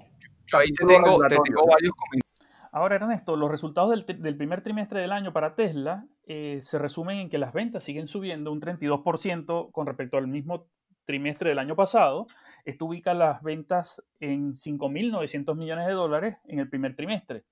ahí 0.53 0.67
te 0.67 0.85
tengo, 0.85 1.17
varios 1.17 1.41
comentarios. 1.41 2.69
Ahora, 2.71 2.97
Ernesto, 2.97 3.35
los 3.35 3.49
resultados 3.49 4.05
del, 4.05 4.37
primer 4.37 4.61
trimestre 4.61 5.01
del 5.01 5.11
año 5.11 5.33
para 5.33 5.55
Tesla 5.55 6.05
eh, 6.27 6.59
se 6.61 6.77
resumen 6.77 7.17
en 7.17 7.29
que 7.31 7.39
las 7.39 7.51
ventas 7.51 7.83
siguen 7.83 8.05
subiendo 8.05 8.51
un 8.51 8.61
32% 8.61 9.71
con 9.71 9.87
respecto 9.87 10.17
al 10.17 10.27
mismo 10.27 10.67
trimestre 11.05 11.49
del 11.49 11.57
año 11.57 11.75
pasado. 11.75 12.27
Esto 12.63 12.85
ubica 12.85 13.15
las 13.15 13.41
ventas 13.41 14.03
en 14.19 14.53
5.900 14.53 15.55
millones 15.55 15.87
de 15.87 15.93
dólares 15.93 16.37
en 16.45 16.59
el 16.59 16.69
primer 16.69 16.95
trimestre. 16.95 17.43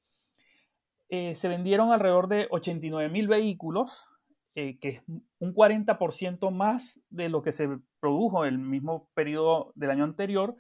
Eh, 1.10 1.34
se 1.34 1.48
vendieron 1.48 1.92
alrededor 1.92 2.28
de 2.28 2.48
89.000 2.50 3.28
vehículos, 3.28 4.12
eh, 4.60 4.80
que 4.80 4.90
es 4.90 5.04
un 5.38 5.54
40% 5.54 6.50
más 6.50 7.00
de 7.12 7.30
lo 7.30 7.44
que 7.44 7.52
se 7.52 7.70
produjo 8.00 8.44
en 8.44 8.56
el 8.56 8.60
mismo 8.60 9.08
periodo 9.14 9.72
del 9.76 9.92
año 9.92 10.04
anterior, 10.04 10.56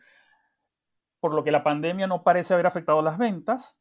por 1.19 1.33
lo 1.33 1.43
que 1.43 1.49
la 1.49 1.63
pandemia 1.63 2.05
no 2.05 2.21
parece 2.21 2.53
haber 2.53 2.67
afectado 2.67 3.01
las 3.01 3.17
ventas. 3.17 3.75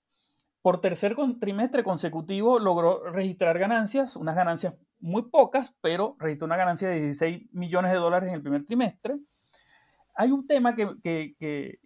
Por 0.62 0.80
tercer 0.80 1.14
trimestre 1.38 1.84
consecutivo 1.84 2.58
logró 2.58 3.04
registrar 3.10 3.58
ganancias, 3.58 4.16
unas 4.16 4.34
ganancias 4.34 4.72
muy 5.00 5.28
pocas, 5.28 5.74
pero 5.82 6.16
registró 6.18 6.46
una 6.46 6.56
ganancia 6.56 6.88
de 6.88 7.02
16 7.02 7.52
millones 7.52 7.92
de 7.92 7.98
dólares 7.98 8.30
en 8.30 8.36
el 8.36 8.42
primer 8.42 8.64
trimestre. 8.64 9.18
Hay 10.14 10.32
un 10.32 10.46
tema 10.46 10.74
que, 10.74 11.78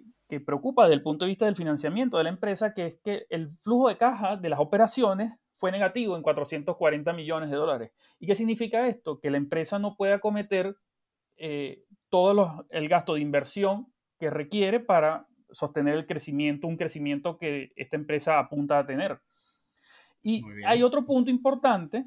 preocupa 0.46 0.84
desde 0.84 0.94
el 0.94 1.02
punto 1.02 1.24
de 1.24 1.30
vista 1.30 1.46
del 1.46 1.56
financiamiento 1.56 2.16
de 2.16 2.22
la 2.22 2.30
empresa, 2.30 2.74
que 2.74 2.86
es 2.86 2.94
que 3.02 3.26
el 3.28 3.50
flujo 3.56 3.88
de 3.88 3.96
caja 3.96 4.36
de 4.36 4.50
las 4.50 4.60
operaciones 4.60 5.36
fue 5.60 5.70
negativo 5.70 6.16
en 6.16 6.22
440 6.22 7.12
millones 7.12 7.50
de 7.50 7.56
dólares. 7.56 7.92
¿Y 8.18 8.26
qué 8.26 8.34
significa 8.34 8.88
esto? 8.88 9.20
Que 9.20 9.30
la 9.30 9.36
empresa 9.36 9.78
no 9.78 9.94
puede 9.94 10.14
acometer 10.14 10.74
eh, 11.36 11.84
todo 12.08 12.66
el 12.70 12.88
gasto 12.88 13.14
de 13.14 13.20
inversión 13.20 13.92
que 14.18 14.30
requiere 14.30 14.80
para 14.80 15.26
sostener 15.52 15.96
el 15.96 16.06
crecimiento, 16.06 16.66
un 16.66 16.78
crecimiento 16.78 17.36
que 17.36 17.72
esta 17.76 17.96
empresa 17.96 18.38
apunta 18.38 18.78
a 18.78 18.86
tener. 18.86 19.20
Y 20.22 20.42
hay 20.64 20.82
otro 20.82 21.04
punto 21.04 21.30
importante, 21.30 22.06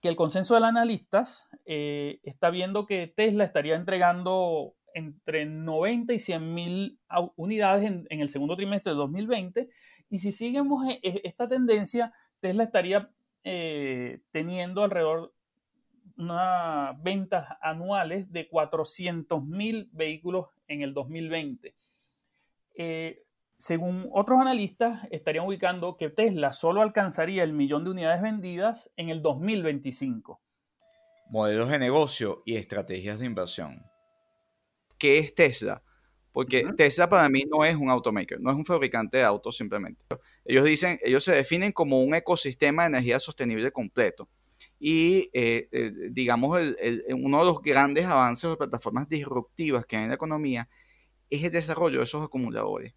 que 0.00 0.08
el 0.08 0.16
consenso 0.16 0.54
de 0.54 0.60
los 0.60 0.68
analistas 0.70 1.48
eh, 1.66 2.20
está 2.22 2.48
viendo 2.48 2.86
que 2.86 3.06
Tesla 3.06 3.44
estaría 3.44 3.76
entregando 3.76 4.74
entre 4.94 5.44
90 5.44 6.14
y 6.14 6.18
100 6.18 6.54
mil 6.54 6.98
unidades 7.36 7.84
en, 7.84 8.06
el 8.08 8.28
segundo 8.30 8.56
trimestre 8.56 8.92
de 8.92 8.96
2020. 8.96 9.68
Y 10.08 10.18
si 10.18 10.32
seguimos 10.32 10.86
e, 10.86 11.00
e, 11.02 11.20
esta 11.24 11.48
tendencia, 11.48 12.12
Tesla 12.42 12.64
estaría 12.64 13.08
eh, 13.44 14.20
teniendo 14.32 14.82
alrededor 14.82 15.32
unas 16.18 17.00
ventas 17.00 17.46
anuales 17.62 18.30
de 18.32 18.48
400 18.48 19.42
mil 19.44 19.88
vehículos 19.92 20.48
en 20.66 20.82
el 20.82 20.92
2020. 20.92 21.74
Eh, 22.74 23.22
según 23.56 24.08
otros 24.12 24.40
analistas, 24.40 25.06
estarían 25.12 25.46
ubicando 25.46 25.96
que 25.96 26.10
Tesla 26.10 26.52
solo 26.52 26.82
alcanzaría 26.82 27.44
el 27.44 27.52
millón 27.52 27.84
de 27.84 27.90
unidades 27.90 28.20
vendidas 28.20 28.90
en 28.96 29.08
el 29.08 29.22
2025. 29.22 30.40
Modelos 31.30 31.70
de 31.70 31.78
negocio 31.78 32.42
y 32.44 32.56
estrategias 32.56 33.20
de 33.20 33.26
inversión. 33.26 33.86
¿Qué 34.98 35.18
es 35.18 35.32
Tesla? 35.34 35.84
Porque 36.32 36.64
Tesla 36.76 37.08
para 37.08 37.28
mí 37.28 37.44
no 37.48 37.64
es 37.64 37.76
un 37.76 37.90
automaker, 37.90 38.40
no 38.40 38.50
es 38.50 38.56
un 38.56 38.64
fabricante 38.64 39.18
de 39.18 39.24
autos 39.24 39.56
simplemente. 39.56 40.04
Ellos 40.44 40.64
dicen, 40.64 40.98
ellos 41.02 41.22
se 41.22 41.34
definen 41.34 41.72
como 41.72 42.02
un 42.02 42.14
ecosistema 42.14 42.82
de 42.82 42.88
energía 42.88 43.18
sostenible 43.18 43.70
completo. 43.70 44.28
Y 44.78 45.28
eh, 45.34 45.68
eh, 45.70 45.92
digamos, 46.10 46.58
uno 47.10 47.38
de 47.38 47.44
los 47.44 47.60
grandes 47.60 48.06
avances 48.06 48.50
de 48.50 48.56
plataformas 48.56 49.08
disruptivas 49.08 49.84
que 49.84 49.96
hay 49.96 50.04
en 50.04 50.08
la 50.08 50.14
economía 50.14 50.68
es 51.28 51.44
el 51.44 51.52
desarrollo 51.52 51.98
de 51.98 52.04
esos 52.04 52.24
acumuladores. 52.24 52.94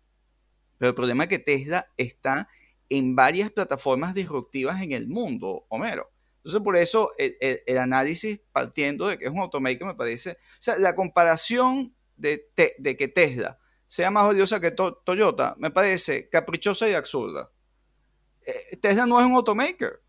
Pero 0.77 0.89
el 0.89 0.95
problema 0.95 1.23
es 1.23 1.29
que 1.29 1.39
Tesla 1.39 1.91
está 1.97 2.47
en 2.89 3.15
varias 3.15 3.51
plataformas 3.51 4.13
disruptivas 4.13 4.81
en 4.81 4.93
el 4.93 5.07
mundo, 5.07 5.65
Homero. 5.69 6.11
Entonces, 6.37 6.61
por 6.61 6.77
eso 6.77 7.11
el, 7.17 7.77
análisis 7.77 8.39
partiendo 8.51 9.07
de 9.07 9.17
que 9.17 9.25
es 9.25 9.31
un 9.31 9.39
automaker 9.39 9.85
me 9.85 9.95
parece, 9.95 10.31
o 10.31 10.59
sea, 10.59 10.77
la 10.77 10.95
comparación 10.95 11.95
de, 12.17 12.49
de 12.77 12.97
que 12.97 13.07
Tesla 13.07 13.59
sea 13.87 14.11
más 14.11 14.25
valiosa 14.25 14.59
que 14.59 14.71
Toyota 14.71 15.55
me 15.57 15.71
parece 15.71 16.27
caprichosa 16.29 16.89
y 16.89 16.93
absurda. 16.93 17.49
Eh, 18.45 18.77
Tesla 18.81 19.05
no 19.05 19.19
es 19.19 19.25
un 19.25 19.33
automaker. 19.33 20.01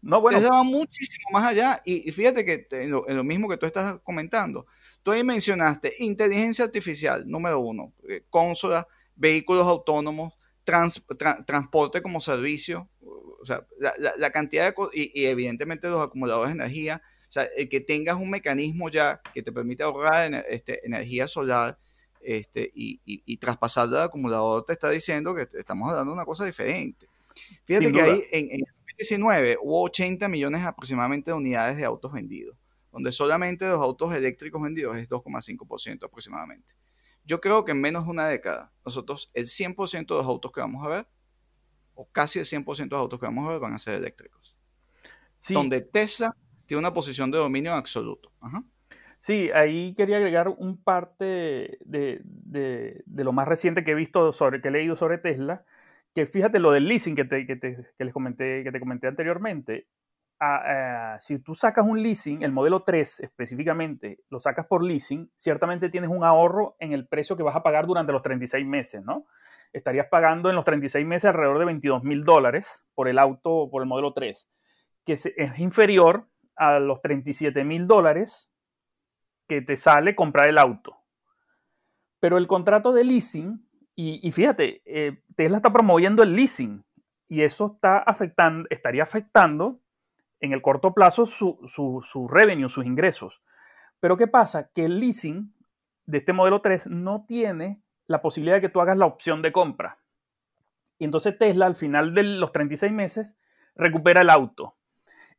No, 0.00 0.20
bueno. 0.20 0.38
Tesla 0.38 0.56
va 0.56 0.62
muchísimo 0.62 1.28
más 1.32 1.44
allá. 1.44 1.82
Y, 1.84 2.10
fíjate 2.12 2.44
que 2.44 2.66
en 2.70 2.90
lo, 2.90 3.24
mismo 3.24 3.48
que 3.48 3.56
tú 3.56 3.66
estás 3.66 3.98
comentando, 4.00 4.66
tú 5.02 5.10
ahí 5.10 5.24
mencionaste 5.24 5.92
inteligencia 5.98 6.64
artificial, 6.64 7.24
número 7.26 7.58
uno, 7.60 7.92
eh, 8.08 8.22
consola, 8.30 8.86
vehículos 9.16 9.66
autónomos, 9.66 10.38
transporte 10.64 12.02
como 12.02 12.20
servicio, 12.20 12.88
o 13.40 13.44
sea, 13.44 13.66
la, 13.78 14.30
cantidad 14.30 14.66
de 14.66 14.74
y, 14.92 15.22
y, 15.22 15.26
evidentemente 15.26 15.88
los 15.88 16.02
acumuladores 16.02 16.54
de 16.54 16.60
energía, 16.60 17.02
o 17.28 17.32
sea, 17.32 17.44
el 17.56 17.68
que 17.68 17.80
tengas 17.80 18.16
un 18.16 18.30
mecanismo 18.30 18.90
ya 18.90 19.20
que 19.32 19.42
te 19.42 19.52
permite 19.52 19.82
ahorrar 19.82 20.44
este, 20.48 20.84
energía 20.86 21.28
solar 21.28 21.78
este, 22.20 22.70
y, 22.74 23.00
y, 23.04 23.36
traspasarla 23.36 24.02
al 24.02 24.08
acumulador 24.08 24.64
te 24.64 24.72
está 24.72 24.90
diciendo 24.90 25.34
que 25.34 25.46
estamos 25.56 25.90
hablando 25.90 26.10
de 26.12 26.16
una 26.16 26.24
cosa 26.24 26.44
diferente. 26.44 27.06
Fíjate 27.64 27.92
que 27.92 28.00
ahí 28.00 28.22
en, 28.32 28.50
en 28.50 28.60
2019 28.60 29.58
hubo 29.62 29.82
80 29.84 30.28
millones 30.28 30.62
aproximadamente 30.64 31.30
de 31.30 31.36
unidades 31.36 31.76
de 31.76 31.84
autos 31.84 32.12
vendidos, 32.12 32.56
donde 32.90 33.12
solamente 33.12 33.68
los 33.68 33.80
autos 33.80 34.14
eléctricos 34.14 34.60
vendidos 34.60 34.96
es 34.96 35.08
2,5% 35.08 36.04
aproximadamente. 36.04 36.74
Yo 37.24 37.40
creo 37.40 37.64
que 37.64 37.72
en 37.72 37.80
menos 37.80 38.06
de 38.06 38.10
una 38.10 38.26
década, 38.26 38.72
nosotros 38.84 39.30
el 39.34 39.44
100% 39.44 40.06
de 40.06 40.14
los 40.14 40.26
autos 40.26 40.50
que 40.50 40.60
vamos 40.60 40.84
a 40.84 40.88
ver, 40.88 41.08
o 41.98 42.08
casi 42.12 42.38
el 42.38 42.44
100% 42.44 42.76
de 42.76 42.86
los 42.90 43.00
autos 43.00 43.18
que 43.18 43.26
vamos 43.26 43.44
a 43.46 43.50
ver, 43.50 43.60
van 43.60 43.72
a 43.72 43.78
ser 43.78 43.94
eléctricos. 43.94 44.56
Donde 45.50 45.80
Tesla 45.80 46.34
tiene 46.64 46.78
una 46.78 46.92
posición 46.92 47.32
de 47.32 47.38
dominio 47.38 47.72
absoluto. 47.74 48.30
Sí, 49.18 49.50
ahí 49.52 49.94
quería 49.94 50.18
agregar 50.18 50.48
un 50.48 50.80
parte 50.80 51.78
de, 51.84 53.02
lo 53.06 53.32
más 53.32 53.48
reciente 53.48 53.82
que 53.82 53.90
he 53.90 53.96
visto 53.96 54.32
sobre, 54.32 54.60
que 54.60 54.68
he 54.68 54.70
leído 54.70 54.94
sobre 54.94 55.18
Tesla, 55.18 55.64
que 56.14 56.26
fíjate 56.26 56.60
lo 56.60 56.70
del 56.70 56.86
leasing 56.86 57.16
que, 57.16 57.24
te, 57.24 57.44
que, 57.44 57.84
les 57.98 58.14
comenté, 58.14 58.62
que 58.62 58.70
te 58.70 58.78
comenté 58.78 59.08
anteriormente. 59.08 59.88
Ah, 60.38 61.18
si 61.20 61.40
tú 61.40 61.56
sacas 61.56 61.84
un 61.84 62.00
leasing, 62.00 62.44
el 62.44 62.52
modelo 62.52 62.84
3 62.84 63.20
específicamente, 63.20 64.20
lo 64.30 64.38
sacas 64.38 64.66
por 64.66 64.84
leasing, 64.84 65.32
ciertamente 65.34 65.88
tienes 65.88 66.10
un 66.10 66.22
ahorro 66.22 66.76
en 66.78 66.92
el 66.92 67.08
precio 67.08 67.36
que 67.36 67.42
vas 67.42 67.56
a 67.56 67.64
pagar 67.64 67.88
durante 67.88 68.12
los 68.12 68.22
36 68.22 68.64
meses, 68.64 69.02
¿no? 69.04 69.26
Estarías 69.72 70.06
pagando 70.10 70.48
en 70.50 70.56
los 70.56 70.64
36 70.64 71.06
meses 71.06 71.26
alrededor 71.26 71.58
de 71.58 71.64
22 71.66 72.02
mil 72.04 72.24
dólares 72.24 72.84
por 72.94 73.08
el 73.08 73.18
auto, 73.18 73.68
por 73.70 73.82
el 73.82 73.88
modelo 73.88 74.12
3, 74.12 74.50
que 75.04 75.12
es, 75.12 75.32
inferior 75.58 76.28
a 76.56 76.78
los 76.78 77.00
37 77.02 77.64
mil 77.64 77.86
dólares 77.86 78.50
que 79.46 79.62
te 79.62 79.76
sale 79.76 80.14
comprar 80.14 80.48
el 80.48 80.58
auto. 80.58 80.96
Pero 82.20 82.38
el 82.38 82.46
contrato 82.46 82.92
de 82.92 83.04
leasing, 83.04 83.64
y, 83.94 84.30
fíjate, 84.30 84.82
eh, 84.84 85.22
Tesla 85.34 85.56
está 85.56 85.72
promoviendo 85.72 86.22
el 86.22 86.34
leasing 86.34 86.84
y 87.28 87.42
eso 87.42 87.66
está 87.66 87.98
afectando, 87.98 88.68
estaría 88.70 89.02
afectando 89.02 89.80
en 90.40 90.52
el 90.52 90.62
corto 90.62 90.94
plazo 90.94 91.26
su, 91.26 91.58
su, 91.66 92.28
revenue, 92.28 92.68
sus 92.68 92.86
ingresos. 92.86 93.42
Pero 94.00 94.16
¿qué 94.16 94.28
pasa? 94.28 94.70
Que 94.72 94.84
el 94.84 95.00
leasing 95.00 95.52
de 96.06 96.18
este 96.18 96.32
modelo 96.32 96.60
3 96.60 96.86
no 96.88 97.24
tiene 97.26 97.82
la 98.08 98.20
posibilidad 98.20 98.56
de 98.56 98.62
que 98.62 98.68
tú 98.68 98.80
hagas 98.80 98.98
la 98.98 99.06
opción 99.06 99.40
de 99.42 99.52
compra. 99.52 99.98
Y 100.98 101.04
entonces 101.04 101.38
Tesla 101.38 101.66
al 101.66 101.76
final 101.76 102.14
de 102.14 102.24
los 102.24 102.50
36 102.50 102.90
meses 102.92 103.36
recupera 103.76 104.22
el 104.22 104.30
auto. 104.30 104.74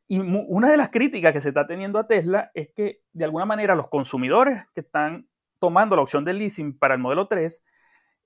Y 0.08 0.18
una 0.18 0.70
de 0.70 0.76
las 0.76 0.88
críticas 0.88 1.32
que 1.32 1.40
se 1.40 1.50
está 1.50 1.66
teniendo 1.66 1.98
a 1.98 2.06
Tesla 2.06 2.50
es 2.54 2.70
que 2.74 3.02
de 3.12 3.24
alguna 3.24 3.44
manera 3.44 3.74
los 3.74 3.88
consumidores 3.88 4.66
que 4.74 4.80
están 4.80 5.28
tomando 5.58 5.94
la 5.94 6.02
opción 6.02 6.24
de 6.24 6.32
leasing 6.32 6.78
para 6.78 6.94
el 6.94 7.00
modelo 7.00 7.28
3 7.28 7.62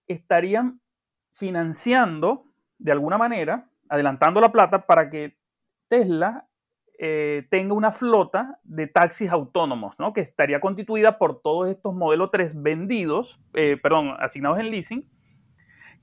estarían 0.06 0.80
financiando 1.32 2.46
de 2.78 2.92
alguna 2.92 3.18
manera, 3.18 3.68
adelantando 3.88 4.40
la 4.40 4.52
plata 4.52 4.86
para 4.86 5.10
que 5.10 5.36
Tesla 5.88 6.46
eh, 6.98 7.46
tenga 7.50 7.74
una 7.74 7.90
flota 7.90 8.58
de 8.62 8.86
taxis 8.86 9.30
autónomos, 9.30 9.94
¿no? 9.98 10.12
que 10.12 10.20
estaría 10.20 10.60
constituida 10.60 11.18
por 11.18 11.40
todos 11.42 11.68
estos 11.68 11.92
modelos 11.94 12.30
3 12.30 12.62
vendidos, 12.62 13.40
eh, 13.54 13.76
perdón, 13.76 14.14
asignados 14.20 14.60
en 14.60 14.70
leasing, 14.70 15.04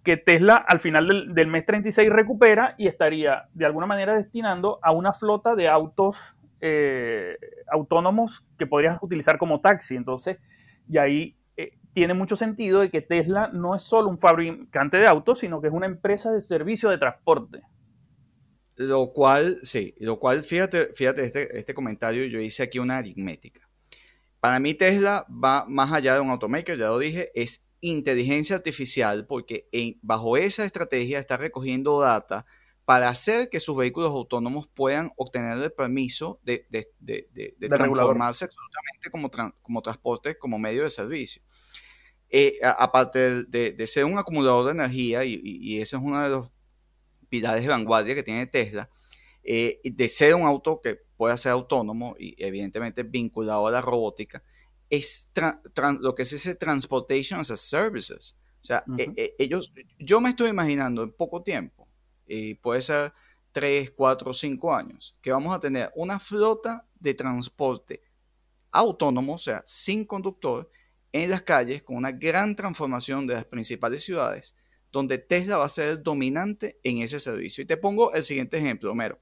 que 0.03 0.17
Tesla 0.17 0.55
al 0.55 0.79
final 0.79 1.33
del, 1.33 1.47
mes 1.47 1.65
36 1.65 2.09
recupera 2.09 2.75
y 2.77 2.87
estaría 2.87 3.45
de 3.53 3.65
alguna 3.65 3.85
manera 3.85 4.15
destinando 4.15 4.79
a 4.81 4.91
una 4.91 5.13
flota 5.13 5.55
de 5.55 5.69
autos 5.69 6.37
eh, 6.59 7.37
autónomos 7.71 8.43
que 8.57 8.67
podrías 8.67 8.97
utilizar 9.01 9.37
como 9.37 9.61
taxi. 9.61 9.95
Entonces, 9.95 10.39
y 10.89 10.97
ahí 10.97 11.37
tiene 11.93 12.13
mucho 12.13 12.35
sentido 12.35 12.81
de 12.81 12.89
que 12.89 13.01
Tesla 13.01 13.49
no 13.53 13.75
es 13.75 13.83
solo 13.83 14.09
un 14.09 14.17
fabricante 14.17 14.97
de 14.97 15.07
autos, 15.07 15.39
sino 15.39 15.61
que 15.61 15.67
es 15.67 15.73
una 15.73 15.85
empresa 15.85 16.31
de 16.31 16.41
servicio 16.41 16.89
de 16.89 16.97
transporte. 16.97 17.61
Lo 18.81 19.13
cual, 19.13 19.59
sí, 19.61 19.93
lo 19.99 20.19
cual, 20.19 20.43
fíjate, 20.43 20.91
fíjate 20.93 21.23
este, 21.23 21.57
este 21.57 21.73
comentario, 21.75 22.25
yo 22.25 22.39
hice 22.39 22.63
aquí 22.63 22.79
una 22.79 22.97
aritmética. 22.97 23.69
para 24.39 24.59
mí 24.59 24.73
Tesla 24.73 25.25
va 25.29 25.65
más 25.67 25.93
allá 25.93 26.15
de 26.15 26.21
un 26.21 26.31
automaker, 26.31 26.77
ya 26.77 26.87
lo 26.87 26.97
dije, 26.97 27.31
es 27.35 27.67
inteligencia 27.79 28.55
artificial 28.55 29.27
porque 29.27 29.67
bajo 30.01 30.35
esa 30.35 30.65
estrategia 30.65 31.19
está 31.19 31.37
recogiendo 31.37 31.99
data 31.99 32.45
para 32.85 33.09
hacer 33.09 33.49
que 33.49 33.59
sus 33.59 33.77
vehículos 33.77 34.09
autónomos 34.09 34.67
puedan 34.67 35.11
obtener 35.15 35.59
el 35.59 35.71
permiso 35.71 36.39
de, 36.43 36.65
transformarse 37.69 38.45
absolutamente 38.45 39.11
como, 39.11 39.29
como 39.61 39.81
transporte, 39.83 40.37
como 40.37 40.57
medio 40.57 40.83
de 40.83 40.89
servicio. 40.89 41.43
Eh, 42.29 42.59
aparte 42.63 43.43
de, 43.45 43.87
ser 43.87 44.05
un 44.05 44.17
acumulador 44.17 44.65
de 44.65 44.71
energía, 44.71 45.23
y, 45.23 45.39
y, 45.43 45.81
ese 45.81 45.97
es 45.97 46.01
uno 46.01 46.21
de 46.23 46.29
los 46.29 46.51
pilares 47.31 47.63
de 47.63 47.69
vanguardia 47.69 48.13
que 48.13 48.23
tiene 48.23 48.45
Tesla, 48.45 48.89
eh, 49.41 49.79
de 49.83 50.07
ser 50.09 50.35
un 50.35 50.43
auto 50.43 50.81
que 50.81 50.99
pueda 51.15 51.37
ser 51.37 51.53
autónomo 51.53 52.15
y 52.19 52.35
evidentemente 52.37 53.03
vinculado 53.03 53.65
a 53.67 53.71
la 53.71 53.81
robótica, 53.81 54.43
es 54.89 55.29
lo 56.01 56.13
que 56.13 56.23
es 56.23 56.33
ese 56.33 56.55
Transportation 56.55 57.39
as 57.39 57.49
a 57.49 57.55
Services. 57.55 58.37
O 58.59 58.63
sea, 58.63 58.83
e, 58.97 59.11
e, 59.15 59.35
ellos, 59.39 59.73
yo 59.97 60.19
me 60.19 60.29
estoy 60.29 60.49
imaginando 60.49 61.01
en 61.03 61.11
poco 61.13 61.41
tiempo, 61.41 61.87
y 62.27 62.55
puede 62.55 62.81
ser 62.81 63.13
3, 63.53 63.91
4, 63.91 64.33
5 64.33 64.75
años, 64.75 65.15
que 65.21 65.31
vamos 65.31 65.55
a 65.55 65.59
tener 65.59 65.91
una 65.95 66.19
flota 66.19 66.85
de 66.99 67.13
transporte 67.13 68.03
autónomo, 68.71 69.35
o 69.35 69.37
sea, 69.37 69.61
sin 69.65 70.05
conductor, 70.05 70.69
en 71.13 71.29
las 71.29 71.41
calles, 71.41 71.81
con 71.81 71.95
una 71.95 72.11
gran 72.11 72.55
transformación 72.55 73.25
de 73.25 73.35
las 73.35 73.45
principales 73.45 74.03
ciudades, 74.03 74.55
donde 74.91 75.17
Tesla 75.17 75.57
va 75.57 75.65
a 75.65 75.69
ser 75.69 76.01
dominante 76.01 76.79
en 76.83 76.99
ese 76.99 77.19
servicio. 77.19 77.63
Y 77.63 77.67
te 77.67 77.77
pongo 77.77 78.13
el 78.13 78.23
siguiente 78.23 78.57
ejemplo, 78.57 78.91
Homero. 78.91 79.19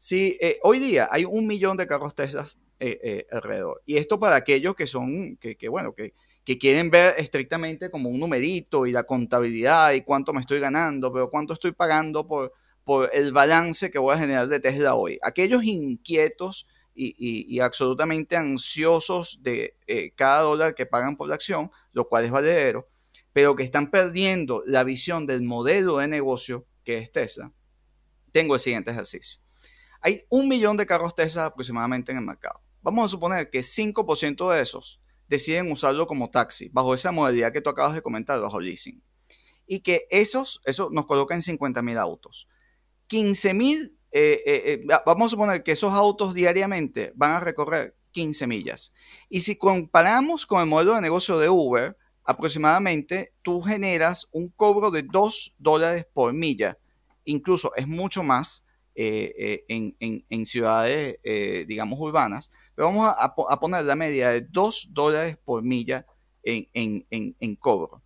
Si 0.00 0.38
eh, 0.40 0.60
hoy 0.62 0.78
día 0.78 1.08
hay 1.10 1.24
un 1.24 1.46
millón 1.48 1.76
de 1.76 1.88
carros 1.88 2.14
Tesla 2.14 2.46
eh, 2.78 3.00
eh, 3.02 3.26
alrededor, 3.32 3.82
y 3.84 3.96
esto 3.96 4.20
para 4.20 4.36
aquellos 4.36 4.76
que 4.76 4.86
son, 4.86 5.36
que, 5.38 5.68
bueno, 5.68 5.92
que, 5.92 6.12
que, 6.44 6.56
quieren 6.56 6.88
ver 6.88 7.16
estrictamente 7.18 7.90
como 7.90 8.08
un 8.08 8.20
numerito 8.20 8.86
y 8.86 8.92
la 8.92 9.02
contabilidad 9.02 9.94
y 9.94 10.02
cuánto 10.02 10.32
me 10.32 10.40
estoy 10.40 10.60
ganando, 10.60 11.12
pero 11.12 11.28
cuánto 11.30 11.52
estoy 11.52 11.72
pagando 11.72 12.28
por, 12.28 12.52
por 12.84 13.10
el 13.12 13.32
balance 13.32 13.90
que 13.90 13.98
voy 13.98 14.14
a 14.14 14.18
generar 14.18 14.46
de 14.46 14.60
Tesla 14.60 14.94
hoy. 14.94 15.18
Aquellos 15.22 15.64
inquietos 15.64 16.68
y, 16.94 17.16
y, 17.18 17.58
absolutamente 17.58 18.36
ansiosos 18.36 19.42
de 19.42 19.74
cada 20.14 20.42
dólar 20.42 20.76
que 20.76 20.86
pagan 20.86 21.16
por 21.16 21.28
la 21.28 21.34
acción, 21.34 21.72
lo 21.92 22.08
cual 22.08 22.24
es 22.24 22.30
valedero, 22.30 22.86
pero 23.38 23.54
que 23.54 23.62
están 23.62 23.92
perdiendo 23.92 24.64
la 24.66 24.82
visión 24.82 25.24
del 25.24 25.42
modelo 25.42 25.98
de 25.98 26.08
negocio 26.08 26.66
que 26.82 26.98
es 26.98 27.12
Tesla, 27.12 27.52
tengo 28.32 28.54
el 28.54 28.60
siguiente 28.60 28.90
ejercicio. 28.90 29.40
Hay 30.00 30.24
un 30.28 30.48
millón 30.48 30.76
de 30.76 30.86
carros 30.86 31.14
Tesla 31.14 31.44
aproximadamente 31.44 32.10
en 32.10 32.18
el 32.18 32.24
mercado. 32.24 32.60
Vamos 32.82 33.04
a 33.04 33.08
suponer 33.08 33.48
que 33.48 33.60
5% 33.60 34.52
de 34.52 34.60
esos 34.60 35.00
deciden 35.28 35.70
usarlo 35.70 36.08
como 36.08 36.30
taxi, 36.30 36.68
bajo 36.72 36.94
esa 36.94 37.12
modalidad 37.12 37.52
que 37.52 37.60
tú 37.60 37.70
acabas 37.70 37.94
de 37.94 38.02
comentar, 38.02 38.40
bajo 38.40 38.58
leasing. 38.58 39.04
Y 39.68 39.82
que 39.84 40.08
esos, 40.10 40.60
eso 40.64 40.88
nos 40.90 41.06
coloca 41.06 41.32
en 41.32 41.40
50 41.40 41.80
mil 41.80 41.96
autos. 41.96 42.48
15 43.06 43.54
mil, 43.54 44.00
eh, 44.10 44.42
eh, 44.44 44.62
eh, 44.66 44.86
vamos 45.06 45.26
a 45.26 45.28
suponer 45.28 45.62
que 45.62 45.70
esos 45.70 45.92
autos 45.92 46.34
diariamente 46.34 47.12
van 47.14 47.36
a 47.36 47.40
recorrer 47.40 47.96
15 48.10 48.48
millas. 48.48 48.92
Y 49.28 49.42
si 49.42 49.54
comparamos 49.54 50.44
con 50.44 50.60
el 50.60 50.66
modelo 50.66 50.96
de 50.96 51.02
negocio 51.02 51.38
de 51.38 51.48
Uber, 51.48 51.96
aproximadamente 52.28 53.32
tú 53.40 53.62
generas 53.62 54.28
un 54.32 54.50
cobro 54.50 54.90
de 54.90 55.02
2 55.02 55.54
dólares 55.56 56.06
por 56.12 56.34
milla. 56.34 56.78
Incluso 57.24 57.74
es 57.74 57.88
mucho 57.88 58.22
más 58.22 58.66
eh, 58.94 59.64
eh, 59.66 60.24
en, 60.28 60.44
ciudades, 60.44 61.18
eh, 61.24 61.64
digamos, 61.66 61.98
urbanas, 61.98 62.52
pero 62.74 62.88
vamos 62.88 63.10
a, 63.18 63.60
poner 63.60 63.84
la 63.84 63.96
media 63.96 64.28
de 64.28 64.42
2 64.42 64.88
dólares 64.92 65.38
por 65.42 65.62
milla 65.62 66.04
en, 66.42 67.56
cobro. 67.58 68.02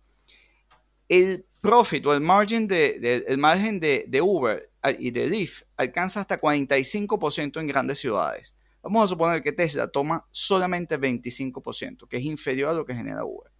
El 1.09 1.45
profit 1.59 2.05
o 2.05 2.13
el 2.13 2.21
margen 2.21 2.65
de, 2.69 3.25
margen 3.37 3.81
de, 3.81 4.21
Uber 4.21 4.71
y 4.99 5.11
de 5.11 5.27
Lyft 5.27 5.63
alcanza 5.75 6.21
hasta 6.21 6.39
45% 6.39 7.59
en 7.59 7.67
grandes 7.67 7.99
ciudades. 7.99 8.55
Vamos 8.81 9.03
a 9.03 9.07
suponer 9.07 9.41
que 9.41 9.51
Tesla 9.51 9.89
toma 9.89 10.25
solamente 10.31 10.97
25%, 10.97 12.07
que 12.07 12.17
es 12.17 12.23
inferior 12.23 12.69
a 12.69 12.73
lo 12.73 12.85
que 12.85 12.95
genera 12.95 13.25
Uber. 13.25 13.52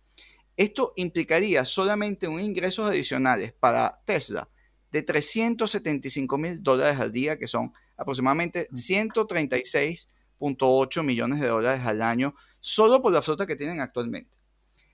Esto 0.56 0.94
implicaría 0.96 1.66
solamente 1.66 2.28
un 2.28 2.40
ingresos 2.40 2.88
adicionales 2.88 3.54
para 3.54 4.00
Tesla 4.06 4.48
de 4.92 5.02
375 5.02 6.38
mil 6.38 6.62
dólares 6.62 7.00
al 7.00 7.12
día, 7.12 7.40
que 7.40 7.48
son 7.48 7.74
aproximadamente 7.98 8.70
136.8 8.70 11.04
millones 11.04 11.40
de 11.40 11.48
dólares 11.48 11.84
al 11.86 12.04
año, 12.04 12.36
solo 12.60 13.02
por 13.02 13.12
la 13.12 13.24
flota 13.24 13.48
que 13.48 13.56
tienen 13.56 13.82
actualmente. 13.82 14.38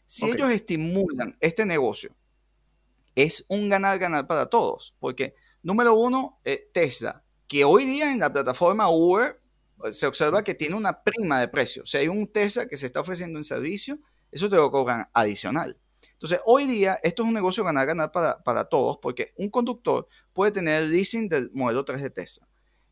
Si 0.05 0.27
ellos 0.27 0.49
estimulan 0.51 1.35
este 1.41 1.65
negocio, 1.65 2.15
es 3.15 3.43
un 3.49 3.67
ganar-ganar 3.67 4.27
para 4.27 4.45
todos, 4.45 4.95
porque 4.99 5.35
número 5.61 5.93
uno, 5.93 6.39
eh, 6.45 6.69
Tesla, 6.73 7.21
que 7.47 7.65
hoy 7.65 7.83
día 7.85 8.11
en 8.11 8.19
la 8.19 8.31
plataforma 8.31 8.89
Uber 8.89 9.41
eh, 9.83 9.91
se 9.91 10.07
observa 10.07 10.41
que 10.43 10.53
tiene 10.53 10.75
una 10.75 11.03
prima 11.03 11.41
de 11.41 11.49
precio. 11.49 11.85
Si 11.85 11.97
hay 11.97 12.07
un 12.07 12.31
Tesla 12.31 12.67
que 12.67 12.77
se 12.77 12.85
está 12.85 13.01
ofreciendo 13.01 13.37
en 13.37 13.43
servicio, 13.43 13.99
eso 14.31 14.49
te 14.49 14.55
lo 14.55 14.71
cobran 14.71 15.09
adicional. 15.13 15.79
Entonces, 16.19 16.39
hoy 16.45 16.65
día 16.65 16.99
esto 17.01 17.23
es 17.23 17.27
un 17.29 17.33
negocio 17.33 17.63
ganar-ganar 17.63 18.11
para, 18.11 18.65
todos, 18.65 18.97
porque 19.01 19.33
un 19.37 19.49
conductor 19.49 20.05
puede 20.33 20.51
tener 20.51 20.83
el 20.83 20.91
leasing 20.91 21.29
del 21.29 21.49
modelo 21.53 21.85
3 21.85 22.01
de 22.01 22.09
Tesla, 22.09 22.47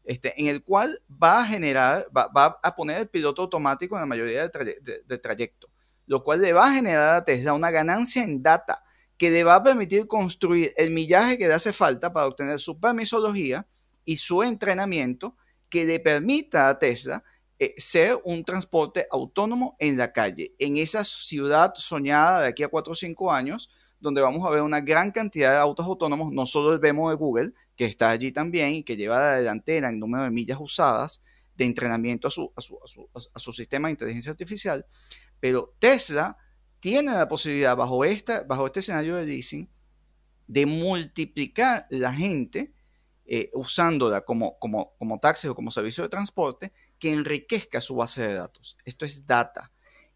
este, 0.05 0.39
en 0.41 0.47
el 0.47 0.63
cual 0.63 1.01
va 1.11 1.41
a 1.41 1.45
generar, 1.45 2.07
va, 2.15 2.57
a 2.63 2.75
poner 2.75 3.01
el 3.01 3.09
piloto 3.09 3.41
automático 3.41 3.95
en 3.95 4.01
la 4.01 4.05
mayoría 4.05 4.47
del, 4.47 5.21
trayecto, 5.21 5.69
lo 6.05 6.23
cual 6.23 6.41
le 6.41 6.53
va 6.53 6.67
a 6.67 6.73
generar 6.73 7.15
a 7.15 7.25
Tesla 7.25 7.53
una 7.53 7.69
ganancia 7.69 8.23
en 8.23 8.41
data 8.41 8.81
que 9.17 9.29
le 9.29 9.43
va 9.43 9.55
a 9.55 9.63
permitir 9.63 10.07
construir 10.07 10.73
el 10.77 10.91
millaje 10.91 11.37
que 11.37 11.49
le 11.49 11.53
hace 11.53 11.73
falta 11.73 12.13
para 12.13 12.27
obtener 12.27 12.59
su 12.59 12.79
permisología 12.79 13.67
y 14.05 14.15
su 14.15 14.41
entrenamiento 14.41 15.35
que 15.69 15.83
le 15.83 15.99
permita 15.99 16.69
a 16.69 16.79
Tesla 16.79 17.25
eh, 17.59 17.73
ser 17.77 18.19
un 18.23 18.43
transporte 18.43 19.07
autónomo 19.09 19.75
en 19.79 19.97
la 19.97 20.13
calle, 20.13 20.53
en 20.59 20.77
esa 20.77 21.03
ciudad 21.03 21.73
soñada 21.75 22.41
de 22.41 22.47
aquí 22.49 22.63
a 22.63 22.67
4 22.67 22.91
o 22.91 22.95
5 22.95 23.31
años, 23.31 23.69
donde 23.99 24.21
vamos 24.21 24.45
a 24.45 24.51
ver 24.51 24.61
una 24.61 24.81
gran 24.81 25.11
cantidad 25.11 25.53
de 25.53 25.57
autos 25.57 25.85
autónomos, 25.85 26.31
no 26.31 26.45
solo 26.45 26.73
el 26.73 26.79
Vemo 26.79 27.09
de 27.09 27.15
Google, 27.15 27.53
que 27.75 27.85
está 27.85 28.11
allí 28.11 28.31
también 28.31 28.73
y 28.75 28.83
que 28.83 28.95
lleva 28.95 29.19
la 29.19 29.35
delantera 29.37 29.89
en 29.89 29.99
número 29.99 30.23
de 30.23 30.31
millas 30.31 30.59
usadas 30.61 31.23
de 31.55 31.65
entrenamiento 31.65 32.27
a 32.27 32.31
su, 32.31 32.51
a 32.55 32.61
su, 32.61 32.77
a 33.33 33.39
su, 33.39 33.51
sistema 33.51 33.87
de 33.87 33.93
inteligencia 33.93 34.31
artificial, 34.31 34.85
pero 35.39 35.73
Tesla 35.79 36.37
tiene 36.79 37.11
la 37.13 37.27
posibilidad 37.27 37.75
bajo, 37.75 38.05
esta, 38.05 38.43
bajo 38.43 38.67
este 38.67 38.81
escenario 38.81 39.15
de 39.15 39.25
leasing 39.25 39.67
de 40.45 40.65
multiplicar 40.65 41.87
la 41.89 42.13
gente 42.13 42.71
eh, 43.25 43.49
usándola 43.53 44.21
como, 44.21 44.57
como, 44.59 44.93
como 44.97 45.19
taxi 45.19 45.47
o 45.47 45.55
como 45.55 45.71
servicio 45.71 46.03
de 46.03 46.09
transporte 46.09 46.71
que 46.99 47.11
enriquezca 47.11 47.81
su 47.81 47.95
base 47.95 48.27
de 48.27 48.33
datos. 48.35 48.77
Esto 48.85 49.05
es 49.05 49.25
data. 49.25 49.71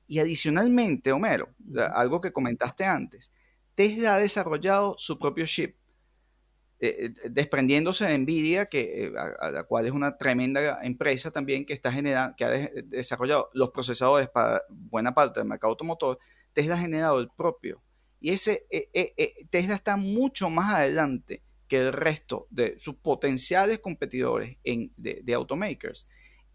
Y 0.08 0.20
adicionalmente, 0.20 1.12
Homero, 1.12 1.54
algo 1.94 2.20
que 2.20 2.34
comentaste 2.34 2.86
antes, 2.86 3.32
Tesla 3.76 4.16
ha 4.16 4.20
desarrollado 4.20 4.96
su 4.98 5.18
propio 5.18 5.46
chip, 5.46 5.78
eh, 6.80 7.14
eh, 7.24 7.30
desprendiéndose 7.30 8.06
de 8.06 8.18
Nvidia, 8.18 8.66
que, 8.66 9.14
a, 9.16 9.52
la 9.52 9.64
cual 9.64 9.86
es 9.86 9.92
una 9.92 10.18
tremenda 10.18 10.80
empresa 10.82 11.32
también 11.32 11.66
que, 11.66 11.74
está 11.74 11.92
generando, 11.92 12.36
que 12.36 12.44
ha 12.44 12.50
desarrollado 12.50 13.50
los 13.54 13.70
procesadores 13.70 14.28
para 14.28 14.62
buena 14.70 15.14
parte 15.14 15.40
del 15.40 15.48
mercado 15.48 15.72
automotor, 15.72 16.20
Tesla 16.54 16.76
ha 16.76 16.80
generado 16.80 17.20
el 17.20 17.30
propio. 17.30 17.82
Y 18.20 18.32
ese 18.32 18.68
Tesla 19.50 19.76
está 19.76 19.98
mucho 19.98 20.50
más 20.50 20.74
adelante 20.74 21.42
que 21.72 21.78
el 21.78 21.94
resto 21.94 22.48
de 22.50 22.78
sus 22.78 22.96
potenciales 22.96 23.80
competidores 23.80 24.58
en, 24.66 24.92
de, 24.98 25.34
automakers 25.34 26.10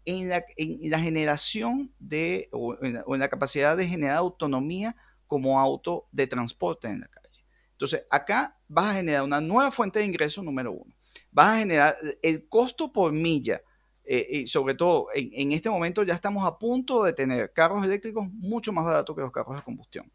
en 0.07 0.29
la, 0.29 0.43
en 0.55 0.89
la, 0.89 0.99
generación 0.99 1.93
de, 1.99 2.49
o 2.51 2.77
en 2.81 3.19
la, 3.19 3.27
capacidad 3.27 3.75
de 3.75 3.87
generar 3.87 4.17
autonomía 4.17 4.95
como 5.27 5.59
auto 5.59 6.07
de 6.11 6.27
transporte 6.27 6.87
en 6.87 7.01
la 7.01 7.07
calle. 7.07 7.43
Entonces, 7.73 8.05
acá 8.09 8.57
vas 8.67 8.87
a 8.87 8.93
generar 8.95 9.23
una 9.23 9.41
nueva 9.41 9.69
fuente 9.69 9.99
de 9.99 10.05
ingreso 10.05 10.41
número 10.41 10.71
uno. 10.71 10.95
Vas 11.31 11.47
a 11.47 11.59
generar 11.59 11.97
el 12.21 12.47
costo 12.47 12.91
por 12.91 13.11
milla, 13.11 13.61
eh, 14.05 14.25
y 14.29 14.47
sobre 14.47 14.73
todo 14.73 15.07
en, 15.13 15.29
en, 15.33 15.51
este 15.51 15.69
momento 15.69 16.03
ya 16.03 16.13
estamos 16.13 16.45
a 16.45 16.57
punto 16.57 17.03
de 17.03 17.11
tener 17.11 17.51
carros 17.51 17.85
eléctricos 17.85 18.25
mucho 18.31 18.71
más 18.71 18.85
baratos 18.85 19.13
que 19.13 19.21
los 19.21 19.31
carros 19.31 19.57
de 19.57 19.61
combustión. 19.63 20.09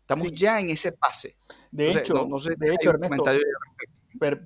Estamos 0.00 0.32
ya 0.32 0.60
en 0.60 0.70
ese 0.70 0.92
pase. 0.92 1.36
De 1.70 1.88
hecho, 1.88 2.26
no, 2.28 2.38
sé 2.38 2.54
de 2.56 2.74
hecho 2.74 2.90
Ernesto, 2.90 3.24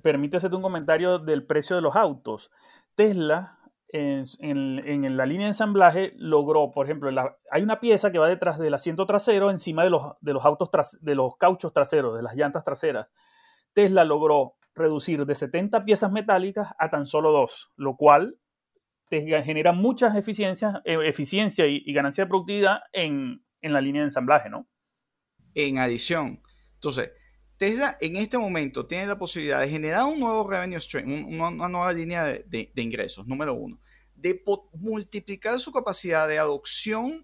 permite 0.01 0.37
hacerte 0.37 0.55
un 0.55 0.61
comentario 0.61 1.19
del 1.19 1.45
precio 1.45 1.75
de 1.75 1.83
los 1.83 1.95
autos. 1.95 2.51
Tesla, 2.95 3.59
en, 3.93 5.17
la 5.17 5.25
línea 5.25 5.45
de 5.45 5.51
ensamblaje, 5.51 6.13
logró, 6.15 6.71
por 6.71 6.85
ejemplo, 6.85 7.09
hay 7.51 7.61
una 7.61 7.79
pieza 7.79 8.11
que 8.11 8.19
va 8.19 8.27
detrás 8.27 8.57
del 8.57 8.73
asiento 8.73 9.05
trasero 9.05 9.51
encima 9.51 9.83
de 9.83 9.89
los, 9.89 10.13
de 10.21 10.33
los 10.33 10.45
autos, 10.45 10.69
de 11.01 11.15
los 11.15 11.35
cauchos 11.37 11.73
traseros, 11.73 12.15
de 12.15 12.23
las 12.23 12.35
llantas 12.35 12.63
traseras. 12.63 13.09
Tesla 13.73 14.03
logró 14.03 14.55
reducir 14.73 15.25
de 15.25 15.35
70 15.35 15.83
piezas 15.83 16.11
metálicas 16.11 16.69
a 16.79 16.89
tan 16.89 17.05
solo 17.05 17.31
dos, 17.31 17.71
lo 17.75 17.97
cual 17.97 18.37
te 19.09 19.21
genera 19.43 19.73
muchas 19.73 20.15
eficiencias, 20.15 20.75
eh, 20.85 20.97
eficiencia 21.03 21.67
y, 21.67 21.91
ganancia 21.91 22.23
de 22.23 22.29
productividad 22.29 22.79
en, 22.93 23.43
en, 23.59 23.73
la 23.73 23.81
línea 23.81 24.03
de 24.03 24.07
ensamblaje, 24.07 24.49
¿no? 24.49 24.69
En 25.53 25.79
adición, 25.79 26.41
entonces, 26.75 27.13
Tesla 27.61 27.95
en 28.01 28.15
este 28.15 28.39
momento 28.39 28.87
tiene 28.87 29.05
la 29.05 29.19
posibilidad 29.19 29.59
de 29.59 29.69
generar 29.69 30.05
un 30.05 30.19
nuevo 30.19 30.49
revenue 30.49 30.79
stream, 30.79 31.27
una, 31.27 31.69
nueva 31.69 31.93
línea 31.93 32.23
de, 32.23 32.71
ingresos, 32.75 33.27
número 33.27 33.53
uno, 33.53 33.79
de 34.15 34.43
multiplicar 34.73 35.59
su 35.59 35.71
capacidad 35.71 36.27
de 36.27 36.39
adopción 36.39 37.23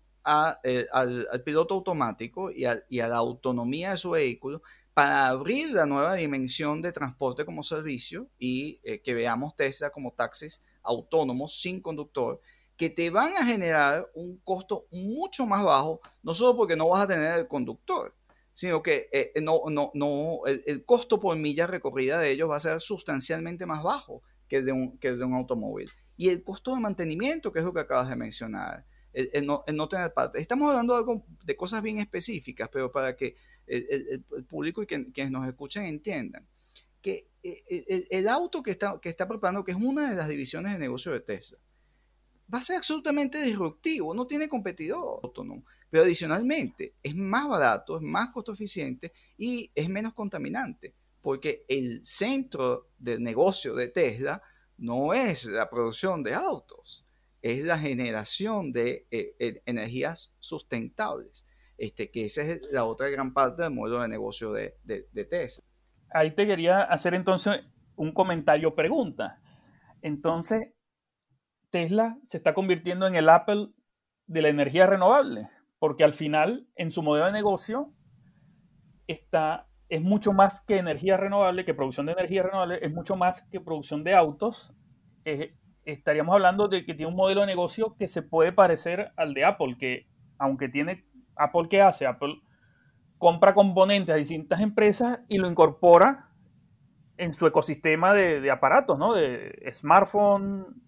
eh, 0.63 0.85
al, 0.91 1.41
piloto 1.43 1.73
automático 1.73 2.51
y 2.51 2.65
a, 2.65 2.83
la 2.91 3.15
autonomía 3.15 3.89
de 3.89 3.97
su 3.97 4.11
vehículo 4.11 4.61
para 4.93 5.27
abrir 5.27 5.71
la 5.71 5.87
nueva 5.87 6.13
dimensión 6.13 6.83
de 6.83 6.91
transporte 6.91 7.43
como 7.43 7.63
servicio 7.63 8.29
y 8.37 8.79
eh, 8.83 9.01
que 9.01 9.15
veamos 9.15 9.55
Tesla 9.55 9.89
como 9.89 10.13
taxis 10.13 10.61
autónomos 10.83 11.59
sin 11.59 11.81
conductor 11.81 12.39
que 12.77 12.91
te 12.91 13.09
van 13.09 13.35
a 13.37 13.43
generar 13.43 14.07
un 14.13 14.37
costo 14.43 14.85
mucho 14.91 15.47
más 15.47 15.65
bajo, 15.65 15.99
no 16.21 16.35
solo 16.35 16.55
porque 16.55 16.75
no 16.75 16.89
vas 16.89 17.01
a 17.01 17.07
tener 17.07 17.39
el 17.39 17.47
conductor, 17.47 18.13
sino 18.57 18.81
que 18.81 19.07
eh, 19.11 19.33
no, 19.39 19.61
no, 19.69 19.91
no, 19.93 20.39
el, 20.47 20.83
costo 20.83 21.19
por 21.19 21.37
milla 21.37 21.67
recorrida 21.67 22.19
de 22.19 22.31
ellos 22.31 22.49
va 22.49 22.55
a 22.55 22.59
ser 22.59 22.79
sustancialmente 22.79 23.67
más 23.67 23.83
bajo 23.83 24.23
que 24.47 24.63
de 24.63 24.71
un, 24.71 24.97
que 24.97 25.11
de 25.11 25.23
un 25.23 25.35
automóvil. 25.35 25.91
Y 26.15 26.29
el 26.29 26.43
costo 26.43 26.73
de 26.73 26.81
mantenimiento, 26.81 27.51
que 27.51 27.59
es 27.59 27.65
lo 27.65 27.71
que 27.71 27.81
acabas 27.81 28.09
de 28.09 28.15
mencionar, 28.15 28.83
el, 29.13 29.45
no, 29.45 29.63
tener 29.87 30.11
parte. 30.11 30.39
Estamos 30.39 30.69
hablando 30.71 31.23
de, 31.45 31.55
cosas 31.55 31.83
bien 31.83 31.99
específicas, 31.99 32.67
pero 32.73 32.91
para 32.91 33.15
que 33.15 33.35
el, 33.67 34.23
público 34.49 34.81
y 34.81 34.87
quienes 34.87 35.29
nos 35.29 35.47
escuchan 35.47 35.85
entiendan 35.85 36.47
que 36.99 37.29
eh, 37.43 38.07
el, 38.09 38.27
auto 38.27 38.63
que 38.63 38.71
está, 38.71 38.99
que 38.99 39.09
está 39.09 39.27
preparando, 39.27 39.63
que 39.63 39.71
es 39.73 39.77
una 39.77 40.09
de 40.09 40.15
las 40.15 40.29
divisiones 40.29 40.73
de 40.73 40.79
negocio 40.79 41.11
de 41.11 41.19
Tesla, 41.19 41.59
va 42.53 42.59
a 42.59 42.61
ser 42.61 42.77
absolutamente 42.77 43.41
disruptivo, 43.41 44.13
no 44.13 44.25
tiene 44.25 44.47
competidor 44.47 45.19
autónomo, 45.23 45.63
pero 45.89 46.03
adicionalmente 46.03 46.93
es 47.03 47.15
más 47.15 47.47
barato, 47.47 47.97
es 47.97 48.03
más 48.03 48.29
costo 48.29 48.53
eficiente 48.53 49.11
y 49.37 49.71
es 49.75 49.89
menos 49.89 50.13
contaminante, 50.13 50.93
porque 51.21 51.65
el 51.67 52.03
centro 52.05 52.89
del 52.97 53.21
negocio 53.21 53.73
de 53.73 53.89
Tesla 53.89 54.41
no 54.77 55.13
es 55.13 55.45
la 55.45 55.69
producción 55.69 56.23
de 56.23 56.33
autos, 56.33 57.05
es 57.41 57.65
la 57.65 57.77
generación 57.77 58.71
de 58.71 59.07
eh, 59.11 59.61
energías 59.65 60.35
sustentables, 60.39 61.45
este, 61.77 62.09
que 62.11 62.25
esa 62.25 62.43
es 62.43 62.61
la 62.71 62.85
otra 62.85 63.09
gran 63.09 63.33
parte 63.33 63.63
del 63.63 63.73
modelo 63.73 64.01
de 64.01 64.07
negocio 64.07 64.51
de, 64.51 64.75
Tesla. 65.29 65.65
Ahí 66.09 66.33
te 66.33 66.47
quería 66.47 66.81
hacer 66.81 67.13
entonces 67.13 67.61
un 67.95 68.13
comentario 68.13 68.73
pregunta. 68.73 69.41
Entonces, 70.01 70.69
Tesla 71.69 72.17
se 72.25 72.37
está 72.37 72.53
convirtiendo 72.53 73.07
en 73.07 73.15
el 73.15 73.29
Apple 73.29 73.69
de 74.25 74.41
la 74.41 74.49
energía 74.49 74.85
renovable, 74.85 75.49
porque 75.79 76.03
al 76.03 76.13
final, 76.13 76.67
en 76.75 76.91
su 76.91 77.03
modelo 77.03 77.27
de 77.27 77.31
negocio, 77.31 77.93
está, 79.07 79.67
es 79.89 80.01
mucho 80.01 80.33
más 80.33 80.61
que 80.61 80.77
energía 80.77 81.17
renovable, 81.17 81.65
que 81.65 81.73
producción 81.73 82.05
de 82.07 82.13
energía 82.13 82.43
renovable, 82.43 82.79
es 82.81 82.93
mucho 82.93 83.15
más 83.15 83.43
que 83.43 83.59
producción 83.59 84.03
de 84.03 84.15
autos, 84.15 84.73
estaríamos 85.83 86.33
hablando 86.33 86.67
de 86.67 86.85
que 86.85 86.93
tiene 86.93 87.11
un 87.11 87.17
modelo 87.17 87.41
de 87.41 87.47
negocio 87.47 87.95
que 87.97 88.07
se 88.07 88.21
puede 88.21 88.51
parecer 88.51 89.11
al 89.15 89.33
de 89.33 89.45
Apple, 89.45 89.75
que 89.77 90.07
aunque 90.37 90.69
tiene, 90.69 91.05
Apple 91.35 91.67
¿qué 91.69 91.81
hace? 91.81 92.05
Apple 92.05 92.35
compra 93.17 93.53
componentes 93.53 94.13
a 94.13 94.17
distintas 94.17 94.61
empresas 94.61 95.21
y 95.27 95.37
lo 95.37 95.49
incorpora 95.49 96.29
en 97.17 97.33
su 97.33 97.47
ecosistema 97.47 98.13
de, 98.13 98.51
aparatos, 98.51 98.99
¿no? 98.99 99.13
De 99.13 99.69
smartphone, 99.73 100.83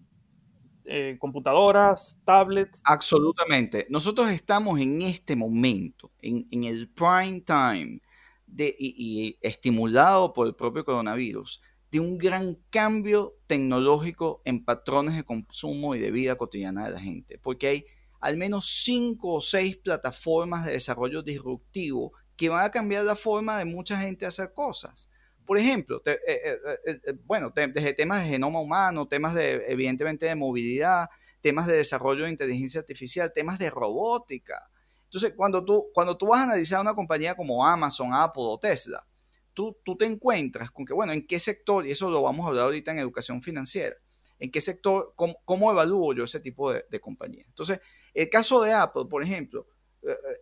eh, 0.92 1.16
computadoras, 1.20 2.18
tablets. 2.24 2.82
Absolutamente. 2.84 3.86
Nosotros 3.90 4.28
estamos 4.30 4.80
en 4.80 5.02
este 5.02 5.36
momento, 5.36 6.10
en, 6.20 6.64
el 6.64 6.88
prime 6.88 7.42
time, 7.42 8.00
de, 8.46 8.74
y 8.76 9.38
estimulado 9.40 10.32
por 10.32 10.48
el 10.48 10.54
propio 10.56 10.84
coronavirus, 10.84 11.60
de 11.90 12.00
un 12.00 12.18
gran 12.18 12.58
cambio 12.70 13.36
tecnológico 13.46 14.42
en 14.44 14.64
patrones 14.64 15.16
de 15.16 15.24
consumo 15.24 15.94
y 15.94 15.98
de 15.98 16.10
vida 16.10 16.36
cotidiana 16.36 16.86
de 16.86 16.92
la 16.92 17.00
gente, 17.00 17.38
porque 17.38 17.68
hay 17.68 17.84
al 18.20 18.36
menos 18.36 18.66
cinco 18.84 19.34
o 19.34 19.40
seis 19.40 19.76
plataformas 19.76 20.66
de 20.66 20.72
desarrollo 20.72 21.22
disruptivo 21.22 22.12
que 22.36 22.48
van 22.48 22.64
a 22.64 22.70
cambiar 22.70 23.04
la 23.04 23.16
forma 23.16 23.58
de 23.58 23.64
mucha 23.64 24.00
gente 24.00 24.24
hacer 24.24 24.52
cosas. 24.54 25.09
Por 25.50 25.58
ejemplo, 25.58 26.00
eh, 26.06 26.16
eh, 26.28 26.58
eh, 26.86 27.14
bueno, 27.24 27.52
desde 27.52 27.92
temas 27.92 28.22
de 28.22 28.30
genoma 28.30 28.60
humano, 28.60 29.08
temas 29.08 29.34
de, 29.34 29.64
evidentemente, 29.66 30.26
de 30.26 30.36
movilidad, 30.36 31.08
temas 31.40 31.66
de 31.66 31.78
desarrollo 31.78 32.22
de 32.22 32.30
inteligencia 32.30 32.78
artificial, 32.78 33.32
temas 33.32 33.58
de 33.58 33.68
robótica. 33.68 34.70
Entonces, 35.06 35.32
cuando 35.36 35.64
tú, 35.64 35.88
cuando 35.92 36.16
tú 36.16 36.28
vas 36.28 36.38
a 36.38 36.44
analizar 36.44 36.80
una 36.80 36.94
compañía 36.94 37.34
como 37.34 37.66
Amazon, 37.66 38.10
Apple 38.14 38.44
o 38.46 38.60
Tesla, 38.60 39.04
tú, 39.52 39.74
te 39.98 40.04
encuentras 40.04 40.70
con 40.70 40.86
que, 40.86 40.94
bueno, 40.94 41.12
¿en 41.12 41.26
qué 41.26 41.40
sector? 41.40 41.84
Y 41.84 41.90
eso 41.90 42.08
lo 42.10 42.22
vamos 42.22 42.46
a 42.46 42.50
hablar 42.50 42.66
ahorita 42.66 42.92
en 42.92 43.00
educación 43.00 43.42
financiera. 43.42 43.96
¿En 44.38 44.52
qué 44.52 44.60
sector, 44.60 45.14
cómo, 45.16 45.72
evalúo 45.72 46.14
yo 46.14 46.22
ese 46.22 46.38
tipo 46.38 46.72
de, 46.72 46.84
de 46.88 47.00
compañía? 47.00 47.42
Entonces, 47.48 47.80
el 48.14 48.30
caso 48.30 48.62
de 48.62 48.72
Apple, 48.72 49.06
por 49.10 49.24
ejemplo, 49.24 49.66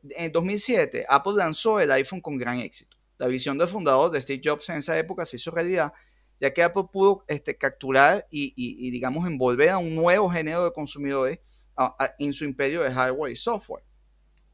en 0.03 0.31
2007, 0.31 1.07
Apple 1.09 1.33
lanzó 1.35 1.81
el 1.81 1.91
iPhone 1.93 2.21
con 2.21 2.37
gran 2.37 2.59
éxito. 2.61 2.98
La 3.19 3.27
visión 3.27 3.59
del 3.59 3.69
fundador 3.69 4.11
de 4.11 4.21
Steve 4.21 4.41
Jobs 4.43 4.69
en 4.71 4.79
esa 4.79 4.99
época 4.99 5.25
se 5.25 5.37
hizo 5.37 5.51
realidad, 5.51 5.93
ya 6.41 6.55
que 6.55 6.63
Apple 6.63 6.85
pudo 6.93 7.25
este, 7.29 7.57
capturar 7.57 8.27
y, 8.31 8.91
digamos, 8.91 9.27
envolver 9.27 9.71
a 9.71 9.79
un 9.79 9.95
nuevo 9.95 10.31
género 10.31 10.65
de 10.65 10.73
consumidores 10.73 11.41
en 12.19 12.33
su 12.33 12.45
imperio 12.45 12.83
de 12.83 12.91
hardware 12.91 13.33
y 13.33 13.37
software 13.37 13.85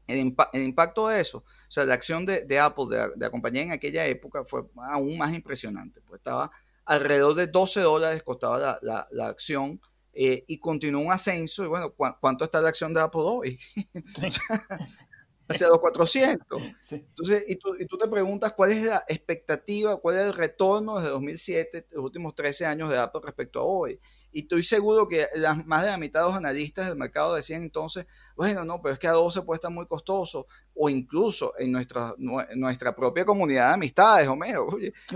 el, 0.07 0.35
impacto 0.63 1.07
de 1.07 1.19
eso, 1.19 1.39
o 1.39 1.71
sea, 1.71 1.85
la 1.85 1.95
acción 1.95 2.25
de, 2.25 2.59
Apple, 2.59 2.85
de, 2.89 2.97
de, 2.97 3.11
la 3.17 3.29
compañía 3.29 3.63
en 3.63 3.71
aquella 3.71 4.05
época, 4.05 4.43
fue 4.45 4.63
aún 4.87 5.17
más 5.17 5.33
impresionante. 5.33 6.01
Pues 6.01 6.19
estaba 6.19 6.51
alrededor 6.85 7.35
de 7.35 7.47
12 7.47 7.81
dólares, 7.81 8.23
costaba 8.23 8.79
la, 8.81 9.07
la, 9.11 9.27
acción 9.27 9.81
eh, 10.13 10.43
y 10.47 10.59
continuó 10.59 11.01
un 11.01 11.11
ascenso. 11.11 11.63
Y 11.63 11.67
bueno, 11.67 11.93
¿cuánto 11.93 12.45
está 12.45 12.61
la 12.61 12.69
acción 12.69 12.93
de 12.93 13.01
Apple 13.01 13.21
hoy? 13.23 13.59
hacia 15.47 15.67
los 15.67 15.79
400. 15.79 16.61
Entonces, 16.91 17.43
y 17.47 17.55
tú, 17.55 17.75
y 17.79 17.85
tú, 17.85 17.97
te 17.97 18.07
preguntas 18.07 18.53
cuál 18.53 18.71
es 18.71 18.85
la 18.85 19.03
expectativa, 19.07 19.97
cuál 19.97 20.17
es 20.17 20.23
el 20.23 20.33
retorno 20.33 20.97
desde 20.97 21.09
2007, 21.09 21.87
los 21.91 22.05
últimos 22.05 22.35
13 22.35 22.65
años 22.65 22.89
de 22.89 22.97
Apple 22.97 23.21
respecto 23.23 23.59
a 23.59 23.63
hoy. 23.63 23.99
Y 24.35 24.41
estoy 24.41 24.63
seguro 24.63 25.07
que 25.07 25.27
más 25.65 25.83
de 25.83 25.91
la 25.91 25.97
mitad 25.97 26.19
de 26.19 26.25
los 26.25 26.35
analistas 26.35 26.89
del 26.89 26.97
mercado 26.97 27.35
decían 27.35 27.63
entonces, 27.63 28.05
bueno, 28.35 28.65
no, 28.65 28.81
pero 28.81 28.93
es 28.93 28.99
que 28.99 29.07
a 29.07 29.13
12 29.13 29.43
puede 29.43 29.55
estar 29.55 29.71
muy 29.71 29.85
costoso, 29.85 30.45
o 30.73 30.89
incluso 30.89 31.53
en 31.57 31.71
nuestra, 31.71 32.13
nuestra 32.17 32.93
propia 32.93 33.23
comunidad 33.23 33.69
de 33.69 33.73
amistades, 33.75 34.27
Homero, 34.27 34.67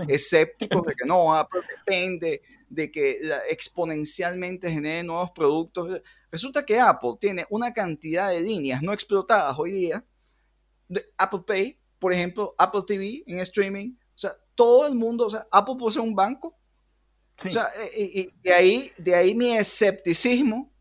escépticos 0.08 0.86
de 0.86 0.94
que 0.94 1.06
no, 1.06 1.34
Apple 1.36 1.60
depende 1.84 2.40
de 2.70 2.90
que 2.90 3.20
exponencialmente 3.50 4.70
genere 4.70 5.04
nuevos 5.04 5.32
productos. 5.32 6.00
Resulta 6.30 6.64
que 6.64 6.80
Apple 6.80 7.16
tiene 7.20 7.44
una 7.50 7.74
cantidad 7.74 8.30
de 8.30 8.40
líneas 8.40 8.80
no 8.80 8.94
explotadas 8.94 9.54
hoy 9.58 9.72
día, 9.72 10.02
Apple 11.18 11.40
Pay, 11.46 11.78
por 11.98 12.12
ejemplo, 12.12 12.54
Apple 12.58 12.82
TV 12.86 13.22
en 13.26 13.38
streaming, 13.40 13.94
o 13.94 14.18
sea, 14.18 14.32
todo 14.54 14.86
el 14.86 14.94
mundo, 14.94 15.26
o 15.26 15.30
sea, 15.30 15.46
Apple 15.50 15.76
posee 15.78 16.02
un 16.02 16.14
banco 16.14 16.60
o 17.48 17.50
sea, 17.50 17.68
y, 17.96 18.30
de, 18.42 18.52
ahí, 18.52 18.90
de 18.98 19.14
ahí 19.14 19.34
mi 19.34 19.52
escepticismo 19.52 20.72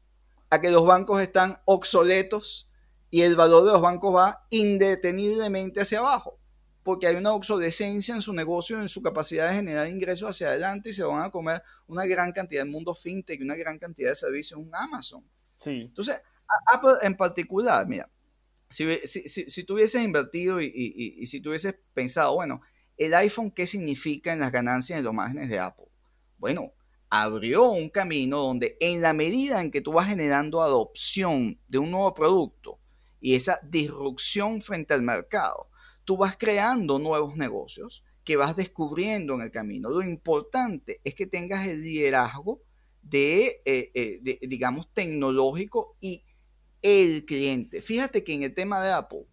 a 0.50 0.60
que 0.60 0.72
los 0.72 0.86
bancos 0.86 1.22
están 1.22 1.58
obsoletos 1.66 2.70
y 3.10 3.22
el 3.22 3.36
valor 3.36 3.66
de 3.66 3.72
los 3.72 3.82
bancos 3.82 4.16
va 4.16 4.46
indeteniblemente 4.50 5.82
hacia 5.82 6.00
abajo, 6.00 6.38
porque 6.84 7.08
hay 7.08 7.16
una 7.16 7.34
obsolescencia 7.34 8.14
en 8.14 8.22
su 8.22 8.34
negocio, 8.34 8.80
en 8.80 8.88
su 8.88 9.02
capacidad 9.02 9.50
de 9.50 9.56
generar 9.56 9.88
ingresos 9.88 10.30
hacia 10.30 10.48
adelante 10.48 10.90
y 10.90 10.94
se 10.94 11.04
van 11.04 11.22
a 11.22 11.30
comer 11.30 11.64
una 11.88 12.06
gran 12.06 12.32
cantidad 12.32 12.62
del 12.62 12.72
mundo 12.72 12.94
fintech 12.94 13.40
y 13.40 13.44
una 13.44 13.56
gran 13.56 13.80
cantidad 13.80 14.10
de 14.10 14.16
servicios 14.16 14.60
en 14.60 14.70
Amazon. 14.74 15.24
Sí. 15.56 15.82
Entonces, 15.82 16.22
Apple 16.66 16.94
en 17.04 17.16
particular, 17.16 17.88
mira, 17.88 18.10
si, 18.70 19.00
si, 19.06 19.28
si, 19.28 19.66
hubieses 19.70 20.04
invertido 20.04 20.62
y, 20.62 20.66
y, 20.66 21.22
y 21.22 21.26
si 21.26 21.42
tú 21.42 21.50
hubieses 21.50 21.76
pensado, 21.94 22.36
bueno, 22.36 22.62
el 22.98 23.14
iPhone, 23.14 23.52
¿qué 23.52 23.66
significa 23.66 24.34
en 24.34 24.40
las 24.40 24.52
ganancias 24.52 25.00
en 25.00 25.06
los 25.06 25.14
márgenes 25.14 25.50
de 25.50 25.60
Apple? 25.60 25.88
Bueno, 26.38 26.74
abrió 27.10 27.72
un 27.72 27.90
camino 27.90 28.40
donde 28.40 28.78
en 28.80 29.02
la 29.02 29.14
medida 29.14 29.62
en 29.62 29.72
que 29.72 29.82
tú 29.82 29.94
vas 29.94 30.08
generando 30.08 30.62
adopción 30.62 31.60
de 31.68 31.80
un 31.80 31.92
nuevo 31.92 32.14
producto 32.14 32.80
y 33.20 33.36
esa 33.36 33.60
disrupción 33.64 34.62
frente 34.62 34.94
al 34.94 35.02
mercado, 35.02 35.70
tú 36.06 36.18
vas 36.18 36.38
creando 36.38 37.00
nuevos 37.00 37.36
negocios 37.36 38.04
que 38.24 38.36
vas 38.36 38.56
descubriendo 38.56 39.34
en 39.34 39.42
el 39.42 39.52
camino. 39.52 39.90
Lo 39.90 40.04
importante 40.04 41.02
es 41.04 41.16
que 41.16 41.26
tengas 41.26 41.68
el 41.68 41.82
liderazgo 41.82 42.62
de, 43.02 43.62
eh, 43.66 43.92
eh, 43.94 44.40
digamos, 44.48 44.94
tecnológico 44.94 45.98
y 46.00 46.24
el 46.82 47.26
cliente. 47.26 47.82
Fíjate 47.82 48.24
que 48.24 48.34
en 48.34 48.44
el 48.44 48.54
tema 48.54 48.82
de 48.84 48.92
Apple, 48.92 49.26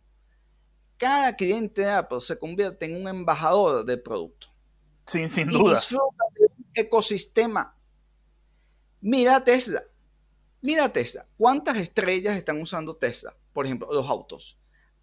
cada 0.97 1.37
cliente 1.37 1.83
de 1.83 1.91
Apple 1.91 2.21
se 2.21 2.39
convierte 2.39 2.87
en 2.87 2.97
un 2.97 3.09
embajador 3.09 3.85
del 3.85 4.03
producto. 4.03 4.49
Sin, 5.07 5.31
sin 5.31 5.49
duda 5.49 5.79
ecosistema. 6.75 7.77
Mira 9.01 9.43
Tesla. 9.43 9.83
Mira 10.63 10.93
Tesla, 10.93 11.27
¿cuántas 11.37 11.77
estrellas 11.79 12.37
están 12.37 12.61
usando 12.61 12.97
Tesla? 12.97 13.37
Por 13.53 13.67
ejemplo, 13.67 13.89
los 13.93 14.09
autos. 14.09 14.59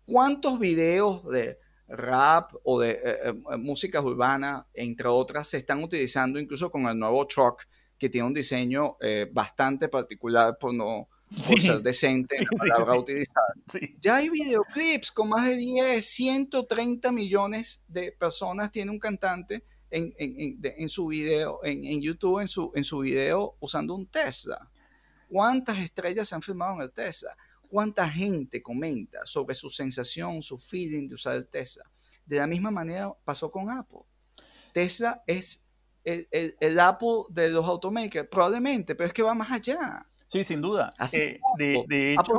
¿Cuántos 0.05 0.59
videos 0.59 1.27
de 1.29 1.57
rap 1.87 2.53
o 2.63 2.79
de 2.79 2.91
eh, 2.91 3.19
eh, 3.25 3.57
música 3.57 4.01
urbana, 4.01 4.67
entre 4.73 5.07
otras, 5.07 5.47
se 5.47 5.57
están 5.57 5.83
utilizando 5.83 6.39
incluso 6.39 6.71
con 6.71 6.87
el 6.87 6.97
nuevo 6.97 7.25
truck 7.27 7.63
que 7.97 8.09
tiene 8.09 8.27
un 8.27 8.33
diseño 8.33 8.97
eh, 8.99 9.29
bastante 9.31 9.89
particular 9.89 10.57
por 10.57 10.73
no 10.73 11.09
ser 11.37 11.81
decente 11.81 12.37
en 12.37 12.43
la 12.43 12.75
palabra 12.75 12.99
utilizada. 12.99 13.53
Ya 13.99 14.17
hay 14.17 14.29
videoclips 14.29 15.11
con 15.11 15.29
más 15.29 15.47
de 15.47 15.55
10, 15.55 16.05
130 16.05 17.11
millones 17.11 17.83
de 17.87 18.11
personas 18.11 18.71
tiene 18.71 18.91
un 18.91 18.99
cantante 18.99 19.63
en, 19.89 20.13
en, 20.17 20.59
en, 20.63 20.89
su 20.89 21.07
video, 21.07 21.59
en, 21.63 22.01
YouTube, 22.01 22.39
en 22.39 22.47
su, 22.47 22.71
en 22.73 22.83
su 22.83 22.99
video 22.99 23.55
usando 23.59 23.93
un 23.93 24.07
Tesla. 24.07 24.69
¿Cuántas 25.29 25.77
estrellas 25.79 26.27
se 26.27 26.35
han 26.35 26.41
filmado 26.41 26.75
en 26.75 26.81
el 26.81 26.91
Tesla? 26.91 27.35
¿Cuánta 27.69 28.09
gente 28.09 28.61
comenta 28.61 29.25
sobre 29.25 29.53
su 29.53 29.69
sensación, 29.69 30.41
su 30.41 30.57
feeling 30.57 31.07
de 31.07 31.15
usar 31.15 31.35
el 31.35 31.47
Tesla? 31.47 31.83
De 32.25 32.37
la 32.37 32.47
misma 32.47 32.71
manera 32.71 33.13
pasó 33.23 33.51
con 33.51 33.69
Apple. 33.69 34.01
Tesla 34.73 35.23
es 35.27 35.65
el, 36.03 36.27
el, 36.59 36.79
Apple 36.79 37.25
de 37.29 37.49
los 37.49 37.65
automakers, 37.65 38.27
probablemente, 38.29 38.95
pero 38.95 39.07
es 39.07 39.13
que 39.13 39.23
va 39.23 39.33
más 39.33 39.51
allá. 39.51 40.05
Sí, 40.33 40.43
sin 40.43 40.61
duda. 40.63 40.89
Eh, 41.15 41.39
de, 41.59 41.85
de, 41.87 42.13
hecho, 42.13 42.33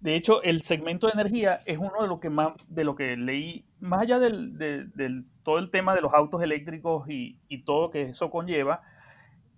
de, 0.00 0.16
hecho, 0.16 0.42
el 0.42 0.62
segmento 0.62 1.06
de 1.06 1.12
energía 1.12 1.60
es 1.66 1.78
uno 1.78 2.02
de 2.02 2.08
lo 2.08 2.18
que 2.18 2.30
más, 2.30 2.54
de 2.66 2.82
lo 2.82 2.96
que 2.96 3.16
leí, 3.16 3.64
más 3.78 4.02
allá 4.02 4.18
del, 4.18 4.58
del 4.58 5.24
todo 5.44 5.58
el 5.58 5.70
tema 5.70 5.94
de 5.94 6.00
los 6.00 6.12
autos 6.12 6.42
eléctricos 6.42 7.08
y, 7.08 7.38
y 7.46 7.62
todo 7.62 7.90
que 7.90 8.02
eso 8.02 8.28
conlleva, 8.28 8.82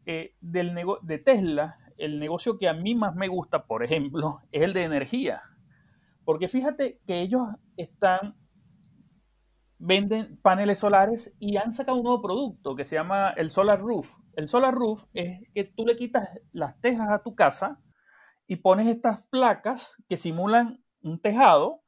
eh, 0.05 0.35
del 0.42 0.79
de 1.01 1.18
Tesla, 1.18 1.79
el 1.97 2.20
negocio 2.20 2.59
que 2.59 2.68
a 2.68 2.75
mí 2.75 2.94
más 2.94 3.14
me 3.14 3.29
gusta, 3.29 3.64
por 3.64 3.83
ejemplo, 3.83 4.42
es 4.53 4.61
el 4.61 4.75
de 4.75 4.83
energía. 4.83 5.40
Porque 6.27 6.49
fíjate 6.49 7.01
que 7.07 7.23
ellos 7.23 7.49
están 7.79 8.35
venden 9.79 10.39
paneles 10.41 10.79
solares 10.79 11.35
y 11.39 11.57
han 11.57 11.73
sacado 11.73 11.99
un 11.99 12.05
nuevo 12.05 12.23
producto 12.23 12.75
que 12.77 12.85
se 12.85 12.97
llama 12.97 13.31
el 13.31 13.51
Solar 13.51 13.81
Roof. 13.81 14.11
El 14.35 14.49
Solar 14.49 14.75
Roof 14.75 15.05
es 15.15 15.41
que 15.55 15.65
tú 15.65 15.87
le 15.87 15.97
quitas 15.97 16.29
las 16.53 16.81
tejas 16.81 17.11
a 17.11 17.23
tu 17.23 17.35
casa 17.35 17.81
y 18.47 18.57
pones 18.57 18.89
estas 18.89 19.23
placas 19.29 20.03
que 20.09 20.17
simulan 20.17 20.83
un 21.03 21.21
tejado 21.21 21.83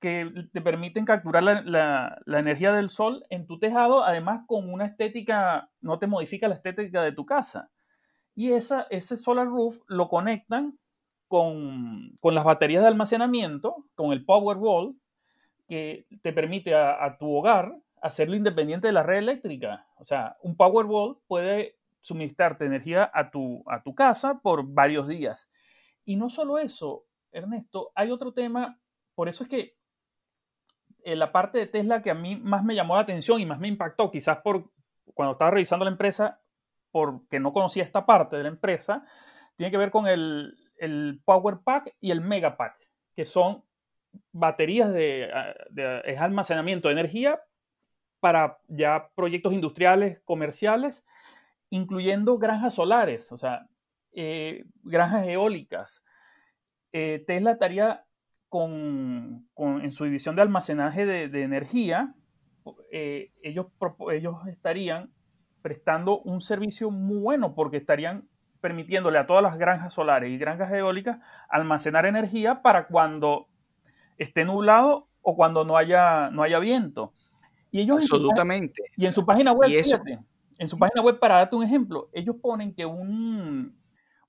que 0.00 0.48
te 0.52 0.62
permiten 0.62 1.04
capturar 1.04 1.42
la, 1.42 2.18
energía 2.26 2.72
del 2.72 2.88
sol 2.88 3.24
en 3.28 3.46
tu 3.46 3.58
tejado, 3.58 4.02
además 4.02 4.44
con 4.46 4.72
una 4.72 4.86
estética, 4.86 5.70
no 5.80 5.98
te 5.98 6.06
modifica 6.06 6.48
la 6.48 6.54
estética 6.54 7.02
de 7.02 7.12
tu 7.12 7.26
casa. 7.26 7.70
Y 8.34 8.52
esa, 8.52 8.86
ese 8.88 9.18
Solar 9.18 9.46
Roof 9.46 9.78
lo 9.86 10.08
conectan 10.08 10.78
con, 11.28 12.16
con 12.20 12.34
las 12.34 12.44
baterías 12.44 12.82
de 12.82 12.88
almacenamiento, 12.88 13.84
con 13.94 14.12
el 14.12 14.24
Powerwall, 14.24 14.96
que 15.70 16.08
te 16.20 16.32
permite 16.32 16.74
a, 16.74 17.16
tu 17.16 17.32
hogar 17.32 17.76
hacerlo 18.02 18.34
independiente 18.34 18.88
de 18.88 18.92
la 18.92 19.04
red 19.04 19.18
eléctrica. 19.18 19.86
O 19.98 20.04
sea, 20.04 20.36
un 20.42 20.56
Powerwall 20.56 21.18
puede 21.28 21.76
suministrarte 22.00 22.64
energía 22.64 23.08
a 23.14 23.30
tu, 23.30 23.62
casa 23.94 24.40
por 24.42 24.64
varios 24.66 25.06
días. 25.06 25.48
Y 26.04 26.16
no 26.16 26.28
solo 26.28 26.58
eso, 26.58 27.04
Ernesto, 27.30 27.92
hay 27.94 28.10
otro 28.10 28.32
tema, 28.32 28.80
por 29.14 29.28
eso 29.28 29.44
es 29.44 29.48
que 29.48 29.76
eh, 31.04 31.14
la 31.14 31.30
parte 31.30 31.58
de 31.58 31.68
Tesla 31.68 32.02
que 32.02 32.10
a 32.10 32.14
mí 32.14 32.34
más 32.34 32.64
me 32.64 32.74
llamó 32.74 32.96
la 32.96 33.02
atención 33.02 33.40
y 33.40 33.46
más 33.46 33.60
me 33.60 33.68
impactó, 33.68 34.10
quizás 34.10 34.38
por 34.38 34.72
cuando 35.14 35.34
estaba 35.34 35.52
revisando 35.52 35.84
la 35.84 35.92
empresa, 35.92 36.40
porque 36.90 37.38
no 37.38 37.52
conocía 37.52 37.84
esta 37.84 38.06
parte 38.06 38.36
de 38.36 38.42
la 38.42 38.48
empresa, 38.48 39.06
tiene 39.54 39.70
que 39.70 39.78
ver 39.78 39.92
con 39.92 40.08
el, 40.08 40.52
el 40.78 41.22
Power 41.24 41.58
Pack 41.62 41.94
y 42.00 42.10
el 42.10 42.22
Mega 42.22 42.56
Pack, 42.56 42.74
que 43.14 43.24
son 43.24 43.62
baterías 44.32 44.92
de, 44.92 45.30
almacenamiento 46.18 46.88
de 46.88 46.92
energía 46.92 47.40
para 48.20 48.58
ya 48.68 49.10
proyectos 49.14 49.52
industriales, 49.52 50.20
comerciales, 50.24 51.04
incluyendo 51.70 52.38
granjas 52.38 52.74
solares, 52.74 53.30
o 53.32 53.38
sea, 53.38 53.66
eh, 54.12 54.64
granjas 54.82 55.26
eólicas. 55.26 56.04
Eh, 56.92 57.24
Tesla 57.26 57.52
estaría 57.52 58.04
con, 58.48 59.48
en 59.56 59.92
su 59.92 60.04
división 60.04 60.36
de 60.36 60.42
almacenaje 60.42 61.06
de, 61.06 61.42
energía, 61.42 62.14
eh, 62.90 63.32
ellos, 63.42 63.66
ellos 64.12 64.46
estarían 64.48 65.12
prestando 65.62 66.20
un 66.20 66.40
servicio 66.40 66.90
muy 66.90 67.18
bueno 67.18 67.54
porque 67.54 67.76
estarían 67.76 68.28
permitiéndole 68.60 69.18
a 69.18 69.26
todas 69.26 69.42
las 69.42 69.56
granjas 69.56 69.94
solares 69.94 70.30
y 70.30 70.38
granjas 70.38 70.72
eólicas 70.72 71.18
almacenar 71.48 72.06
energía 72.06 72.62
para 72.62 72.86
cuando 72.88 73.49
esté 74.20 74.44
nublado 74.44 75.08
o 75.22 75.34
cuando 75.34 75.64
no 75.64 75.76
haya, 75.76 76.30
no 76.30 76.42
haya 76.42 76.58
viento. 76.58 77.14
Y 77.70 77.80
ellos 77.80 77.96
Absolutamente. 77.96 78.82
y 78.96 79.06
en 79.06 79.14
su 79.14 79.24
página 79.24 79.52
web, 79.52 79.70
en 80.58 80.68
su 80.68 80.78
página 80.78 81.02
web, 81.02 81.18
para 81.18 81.36
darte 81.36 81.56
un 81.56 81.64
ejemplo, 81.64 82.10
ellos 82.12 82.36
ponen 82.40 82.74
que 82.74 82.84
un, 82.84 83.80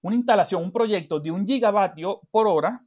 una 0.01 0.15
instalación, 0.15 0.63
un 0.63 0.71
proyecto 0.71 1.19
de 1.19 1.31
un 1.31 1.45
gigavatio 1.45 2.21
por 2.31 2.47
hora 2.47 2.85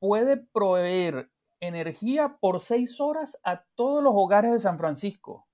puede 0.00 0.36
proveer 0.36 1.30
energía 1.60 2.36
por 2.40 2.60
seis 2.60 3.00
horas 3.00 3.38
a 3.44 3.62
todos 3.76 4.02
los 4.02 4.12
hogares 4.16 4.52
de 4.52 4.58
San 4.58 4.76
Francisco. 4.76 5.46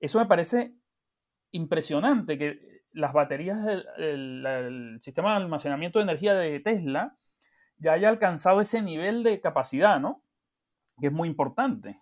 Eso 0.00 0.18
me 0.18 0.26
parece 0.26 0.74
impresionante, 1.52 2.36
que 2.36 2.82
las 2.92 3.12
baterías, 3.12 3.58
el 3.98 4.98
sistema 5.00 5.30
de 5.30 5.44
almacenamiento 5.44 5.98
de 5.98 6.04
energía 6.04 6.34
de 6.34 6.58
Tesla 6.60 7.16
ya 7.78 7.92
haya 7.92 8.08
alcanzado 8.08 8.60
ese 8.60 8.82
nivel 8.82 9.22
de 9.22 9.40
capacidad, 9.40 10.00
¿no? 10.00 10.23
Que 11.00 11.06
es 11.08 11.12
muy 11.12 11.28
importante. 11.28 11.98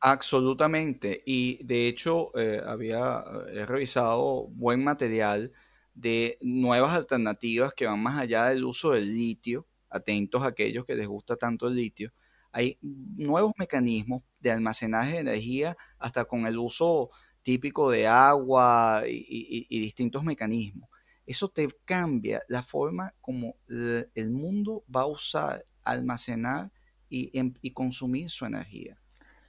Absolutamente. 0.00 1.22
Y 1.26 1.64
de 1.64 1.88
hecho, 1.88 2.36
eh, 2.38 2.60
había 2.64 3.24
he 3.52 3.66
revisado 3.66 4.48
buen 4.48 4.84
material 4.84 5.52
de 5.94 6.38
nuevas 6.42 6.94
alternativas 6.94 7.72
que 7.74 7.86
van 7.86 8.02
más 8.02 8.20
allá 8.20 8.46
del 8.46 8.64
uso 8.64 8.92
del 8.92 9.06
litio. 9.14 9.66
Atentos 9.88 10.42
a 10.42 10.48
aquellos 10.48 10.84
que 10.84 10.94
les 10.94 11.06
gusta 11.08 11.36
tanto 11.36 11.68
el 11.68 11.76
litio. 11.76 12.12
Hay 12.52 12.78
nuevos 12.82 13.52
mecanismos 13.58 14.22
de 14.40 14.50
almacenaje 14.50 15.14
de 15.14 15.18
energía 15.20 15.76
hasta 15.98 16.24
con 16.24 16.46
el 16.46 16.58
uso 16.58 17.10
típico 17.42 17.90
de 17.90 18.06
agua 18.06 19.02
y, 19.06 19.66
y 19.68 19.80
distintos 19.80 20.24
mecanismos. 20.24 20.88
Eso 21.26 21.48
te 21.48 21.68
cambia 21.84 22.42
la 22.48 22.62
forma 22.62 23.14
como 23.20 23.56
el 23.68 24.30
mundo 24.30 24.84
va 24.94 25.02
a 25.02 25.06
usar, 25.06 25.66
almacenar 25.82 26.70
Em, 27.08 27.54
y, 27.62 27.70
consumir 27.70 28.28
su 28.30 28.46
energía. 28.46 28.98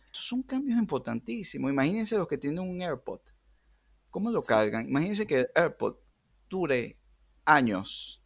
Estos 0.06 0.26
son 0.26 0.43
cambios 0.43 0.78
importantísimos. 0.78 1.72
Imagínense 1.72 2.17
los 2.17 2.28
que 2.28 2.38
tienen 2.38 2.60
un 2.60 2.82
AirPod. 2.82 3.22
¿Cómo 4.12 4.30
lo 4.30 4.41
cargan? 4.41 4.88
Imagínense 4.88 5.26
que 5.26 5.39
el 5.39 5.48
AirPod 5.56 5.96
dure 6.50 7.00
años. 7.46 8.24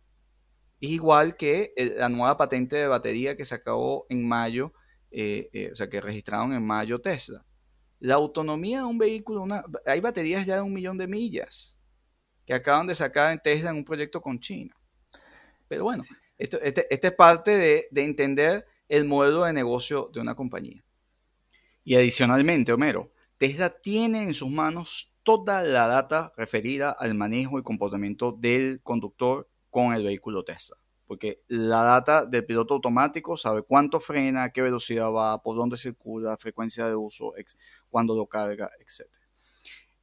Es 0.81 0.89
igual 0.89 1.37
que 1.37 1.73
la 1.97 2.09
nueva 2.09 2.35
patente 2.35 2.75
de 2.75 2.87
batería 2.87 3.35
que 3.35 3.45
se 3.45 3.55
acabó 3.55 4.05
en 4.09 4.27
mayo, 4.27 4.73
eh, 5.11 5.49
eh, 5.53 5.69
o 5.71 5.75
sea, 5.75 5.89
que 5.89 6.01
registraron 6.01 6.53
en 6.53 6.65
mayo 6.65 6.99
Tesla. 6.99 7.45
La 7.99 8.15
autonomía 8.15 8.79
de 8.79 8.85
un 8.85 8.97
vehículo, 8.97 9.45
hay 9.85 10.01
baterías 10.01 10.45
ya 10.45 10.55
de 10.55 10.61
un 10.61 10.73
millón 10.73 10.97
de 10.97 11.07
millas 11.07 11.77
que 12.45 12.53
acaban 12.53 12.87
de 12.87 12.95
sacar 12.95 13.31
en 13.31 13.39
Tesla 13.39 13.69
en 13.69 13.77
un 13.77 13.85
proyecto 13.85 14.21
con 14.21 14.39
China. 14.39 14.75
Pero 15.67 15.85
bueno, 15.85 16.03
esto, 16.37 16.59
este, 16.61 16.87
este, 16.93 17.07
es 17.07 17.13
parte 17.13 17.57
de, 17.57 17.87
de 17.91 18.03
entender 18.03 18.65
el 18.91 19.05
modelo 19.05 19.45
de 19.45 19.53
negocio 19.53 20.11
de 20.13 20.19
una 20.19 20.35
compañía. 20.35 20.83
Y 21.85 21.95
adicionalmente, 21.95 22.73
Homero, 22.73 23.13
Tesla 23.37 23.69
tiene 23.69 24.23
en 24.23 24.33
sus 24.33 24.49
manos 24.49 25.15
toda 25.23 25.63
la 25.63 25.87
data 25.87 26.33
referida 26.35 26.91
al 26.91 27.15
manejo 27.15 27.57
y 27.57 27.63
comportamiento 27.63 28.33
del 28.37 28.81
conductor 28.83 29.49
con 29.69 29.93
el 29.93 30.03
vehículo 30.03 30.43
Tesla. 30.43 30.75
Porque 31.07 31.41
la 31.47 31.83
data 31.83 32.25
del 32.25 32.45
piloto 32.45 32.73
automático 32.73 33.37
sabe 33.37 33.61
cuánto 33.61 33.97
frena, 34.01 34.49
qué 34.49 34.61
velocidad 34.61 35.09
va, 35.09 35.41
por 35.41 35.55
dónde 35.55 35.77
circula, 35.77 36.35
frecuencia 36.35 36.85
de 36.89 36.95
uso, 36.95 37.33
cuándo 37.89 38.13
lo 38.13 38.27
carga, 38.27 38.69
etc. 38.81 39.09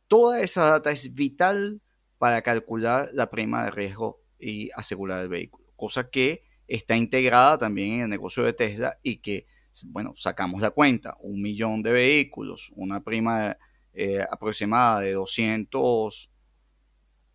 Toda 0.07 0.41
esa 0.41 0.71
data 0.71 0.91
es 0.91 1.13
vital 1.13 1.83
para 2.17 2.41
calcular 2.41 3.11
la 3.13 3.29
prima 3.29 3.65
de 3.65 3.71
riesgo 3.71 4.23
y 4.39 4.71
asegurar 4.75 5.23
el 5.23 5.29
vehículo. 5.29 5.67
Cosa 5.77 6.09
que 6.09 6.48
está 6.69 6.97
integrada 6.97 7.57
también 7.59 7.95
en 7.95 8.01
el 8.03 8.11
negocio 8.11 8.45
de 8.45 8.53
Tesla 8.53 8.99
y 9.03 9.17
que, 9.17 9.47
bueno, 9.87 10.13
sacamos 10.15 10.61
la 10.61 10.71
cuenta, 10.71 11.17
un 11.21 11.41
millón 11.41 11.83
de 11.83 11.93
vehículos, 11.93 12.71
una 12.77 13.03
prima 13.03 13.57
eh, 13.95 14.21
aproximada 14.31 15.01
de 15.01 15.13
200, 15.13 16.31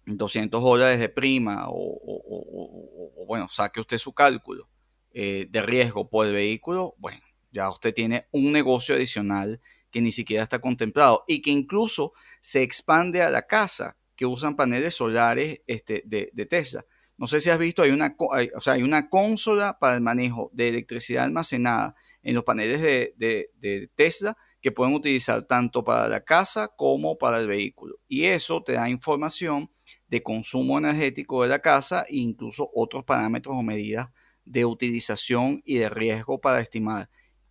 200 0.05 0.61
dólares 0.61 0.99
de 0.99 1.09
prima 1.09 1.65
o, 1.67 3.25
bueno, 3.27 3.47
saque 3.49 3.81
usted 3.81 3.97
su 3.97 4.13
cálculo 4.13 4.69
eh, 5.11 5.47
de 5.49 5.61
riesgo 5.63 6.09
por 6.09 6.27
el 6.27 6.33
vehículo, 6.33 6.95
bueno, 6.99 7.19
ya 7.51 7.69
usted 7.69 7.93
tiene 7.93 8.27
un 8.31 8.51
negocio 8.51 8.95
adicional 8.95 9.59
que 9.89 10.01
ni 10.01 10.11
siquiera 10.11 10.43
está 10.43 10.59
contemplado 10.59 11.23
y 11.27 11.41
que 11.41 11.51
incluso 11.51 12.13
se 12.39 12.61
expande 12.61 13.21
a 13.21 13.29
la 13.29 13.43
casa 13.43 13.97
que 14.15 14.25
usan 14.25 14.55
paneles 14.55 14.95
solares 14.95 15.61
este, 15.65 16.03
de, 16.05 16.29
de 16.33 16.45
Tesla 16.45 16.85
no 17.17 17.27
sé 17.27 17.39
si 17.39 17.49
has 17.49 17.59
visto, 17.59 17.83
hay 17.83 17.91
una, 17.91 18.15
o 18.17 18.59
sea, 18.59 18.73
hay 18.73 18.83
una 18.83 19.07
consola 19.09 19.77
para 19.77 19.93
el 19.93 20.01
manejo 20.01 20.49
de 20.53 20.69
electricidad 20.69 21.25
almacenada 21.25 21.95
en 22.23 22.33
los 22.33 22.43
paneles 22.43 22.81
de, 22.81 23.13
de, 23.17 23.87
Tesla 23.95 24.35
que 24.61 24.71
pueden 24.71 24.93
utilizar 24.93 25.43
tanto 25.43 25.83
para 25.83 26.07
la 26.07 26.23
casa 26.23 26.69
como 26.69 27.17
para 27.17 27.39
el 27.39 27.47
vehículo. 27.47 27.99
Y 28.07 28.25
eso 28.25 28.63
te 28.63 28.73
da 28.73 28.89
información 28.89 29.69
de 30.07 30.23
consumo 30.23 30.77
energético 30.77 31.43
de 31.43 31.49
la 31.49 31.59
casa 31.59 32.05
e 32.09 32.15
incluso 32.17 32.71
otros 32.73 33.03
parámetros 33.03 33.55
o 33.55 33.61
medidas 33.61 34.09
de 34.45 34.65
utilización 34.65 35.61
y 35.65 35.77
de 35.77 35.89
riesgo 35.89 36.41
para 36.41 36.61
estimar 36.61 37.09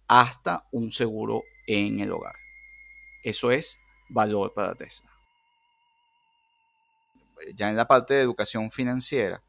hasta 0.09 0.67
un 0.73 0.91
seguro 0.91 1.43
en 1.67 2.01
el 2.01 2.13
hogar. 2.13 2.35
Eso 3.23 3.51
es 3.51 3.79
valor 4.09 4.53
para 4.53 4.75
Tesla. 4.75 5.11
Ya 7.57 7.71
en 7.71 7.77
la 7.77 7.87
parte 7.87 8.15
de 8.15 8.23
educación 8.23 8.71
financiera, 8.71 9.43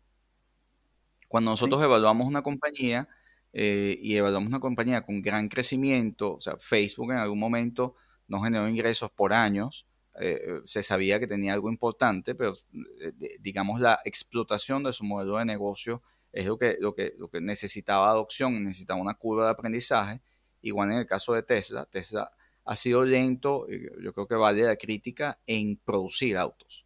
cuando 1.34 1.50
nosotros 1.50 1.82
evaluamos 1.82 2.28
una 2.28 2.44
compañía 2.44 3.10
eh, 3.54 3.98
y 4.00 4.16
evaluamos 4.16 4.50
una 4.50 4.60
compañía 4.60 5.04
con 5.04 5.20
gran 5.24 5.50
crecimiento, 5.50 6.36
o 6.36 6.40
sea, 6.40 6.58
Facebook 6.60 7.12
en 7.12 7.18
algún 7.18 7.40
momento 7.40 7.96
no 8.28 8.44
generó 8.44 8.70
ingresos 8.70 9.10
por 9.10 9.34
años, 9.34 9.88
eh, 10.20 10.62
se 10.66 10.84
sabía 10.84 11.20
que 11.20 11.26
tenía 11.26 11.54
algo 11.54 11.72
importante, 11.72 12.36
pero 12.36 12.54
eh, 13.02 13.14
digamos 13.40 13.82
la 13.82 14.00
explotación 14.06 14.84
de 14.84 14.94
su 14.94 15.06
modelo 15.06 15.40
de 15.40 15.46
negocio 15.46 16.04
es 16.32 16.46
lo 16.46 16.60
que, 16.60 16.78
lo 16.80 16.94
que, 16.94 17.16
lo 17.18 17.32
que 17.32 17.42
necesitaba 17.42 18.12
adopción, 18.12 18.64
necesitaba 18.64 19.02
una 19.02 19.16
curva 19.16 19.46
de 19.46 19.54
aprendizaje. 19.54 20.22
Igual 20.62 20.92
en 20.92 20.98
el 21.00 21.08
caso 21.08 21.34
de 21.34 21.42
Tesla, 21.42 21.88
Tesla 21.88 22.32
ha 22.64 22.76
sido 22.76 23.04
lento, 23.06 23.66
yo 23.68 24.14
creo 24.14 24.28
que 24.28 24.36
vale 24.36 24.62
la 24.66 24.76
crítica 24.76 25.40
en 25.48 25.78
producir 25.78 26.38
autos. 26.38 26.86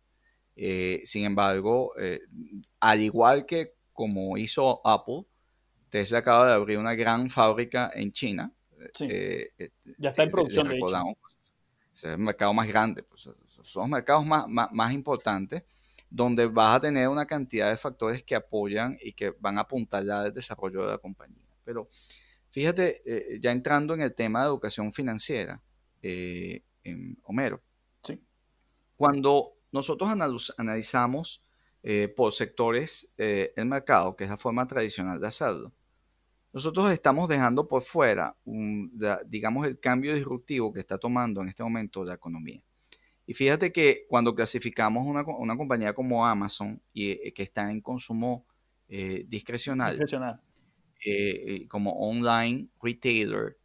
sin 0.56 1.26
embargo, 1.26 1.92
al 2.80 3.02
igual 3.02 3.46
que 3.46 3.77
como 3.98 4.38
hizo 4.38 4.80
Apple, 4.86 5.26
Tesla 5.90 6.20
acaba 6.20 6.46
de 6.46 6.54
abrir 6.54 6.78
una 6.78 6.94
gran 6.94 7.32
fábrica 7.32 7.90
en 7.96 8.12
China. 8.12 8.54
Eh, 9.00 9.50
eh, 9.58 9.72
ya 9.98 10.12
está 10.12 10.22
en 10.22 10.30
producción, 10.30 10.70
de 10.70 10.78
hecho. 10.78 11.18
Es 11.92 12.04
el 12.04 12.20
mercado 12.20 12.54
más 12.54 12.68
grande, 12.68 13.02
pues, 13.02 13.22
son 13.48 13.82
los 13.82 13.90
mercados 13.90 14.24
más, 14.24 14.46
más, 14.48 14.92
importantes 14.94 15.64
donde 16.12 16.46
vas 16.46 16.76
a 16.76 16.80
tener 16.80 17.10
una 17.10 17.26
cantidad 17.26 17.72
de 17.72 17.78
factores 17.78 18.22
que 18.22 18.36
apoyan 18.36 18.96
y 19.02 19.14
que 19.14 19.32
van 19.40 19.58
a 19.58 19.62
apuntalar 19.62 20.28
el 20.28 20.32
desarrollo 20.32 20.84
de 20.84 20.90
la 20.90 21.00
compañía. 21.00 21.42
Pero 21.64 21.90
fíjate, 22.52 23.02
eh, 23.04 23.40
ya 23.42 23.52
entrando 23.52 23.96
en 23.96 24.02
el 24.02 24.14
tema 24.14 24.42
de 24.42 24.46
educación 24.46 24.94
financiera, 24.94 25.60
en 26.04 27.18
Homero, 27.24 27.64
sí. 28.04 28.22
cuando 28.96 29.54
nosotros 29.72 30.08
analizamos 30.58 31.47
eh, 31.90 32.10
por 32.10 32.34
sectores 32.34 33.14
eh, 33.18 33.54
el 33.56 33.66
mercado, 33.66 34.14
que 34.14 34.26
es 34.26 34.30
la 34.30 34.36
forma 34.36 34.68
tradicional 34.68 35.22
de 35.22 35.28
hacerlo. 35.28 35.72
Nosotros 36.52 36.92
estamos 36.92 37.30
dejando 37.30 37.66
por 37.66 37.82
fuera, 37.82 38.36
digamos, 39.26 39.66
el 39.66 39.80
cambio 39.80 40.14
disruptivo 40.14 40.74
que 40.74 40.82
está 40.82 40.98
tomando 40.98 41.42
en 41.42 41.48
este 41.48 41.64
momento 41.64 42.04
la 42.04 42.16
economía. 42.16 42.62
Y 43.26 43.34
fíjate 43.34 43.72
que 43.72 44.06
cuando 44.10 44.36
clasificamos 44.36 45.08
una, 45.08 45.24
una 45.24 45.56
compañía 45.56 45.94
como 45.94 46.26
Amazon, 46.26 46.82
y, 46.92 47.12
eh, 47.12 47.32
que 47.34 47.44
está 47.44 47.72
en 47.72 47.80
consumo 47.80 48.46
discrecional, 48.90 49.92
discrecional. 49.98 50.42
como 51.70 51.92
online 51.92 52.68
retailer, 52.84 53.58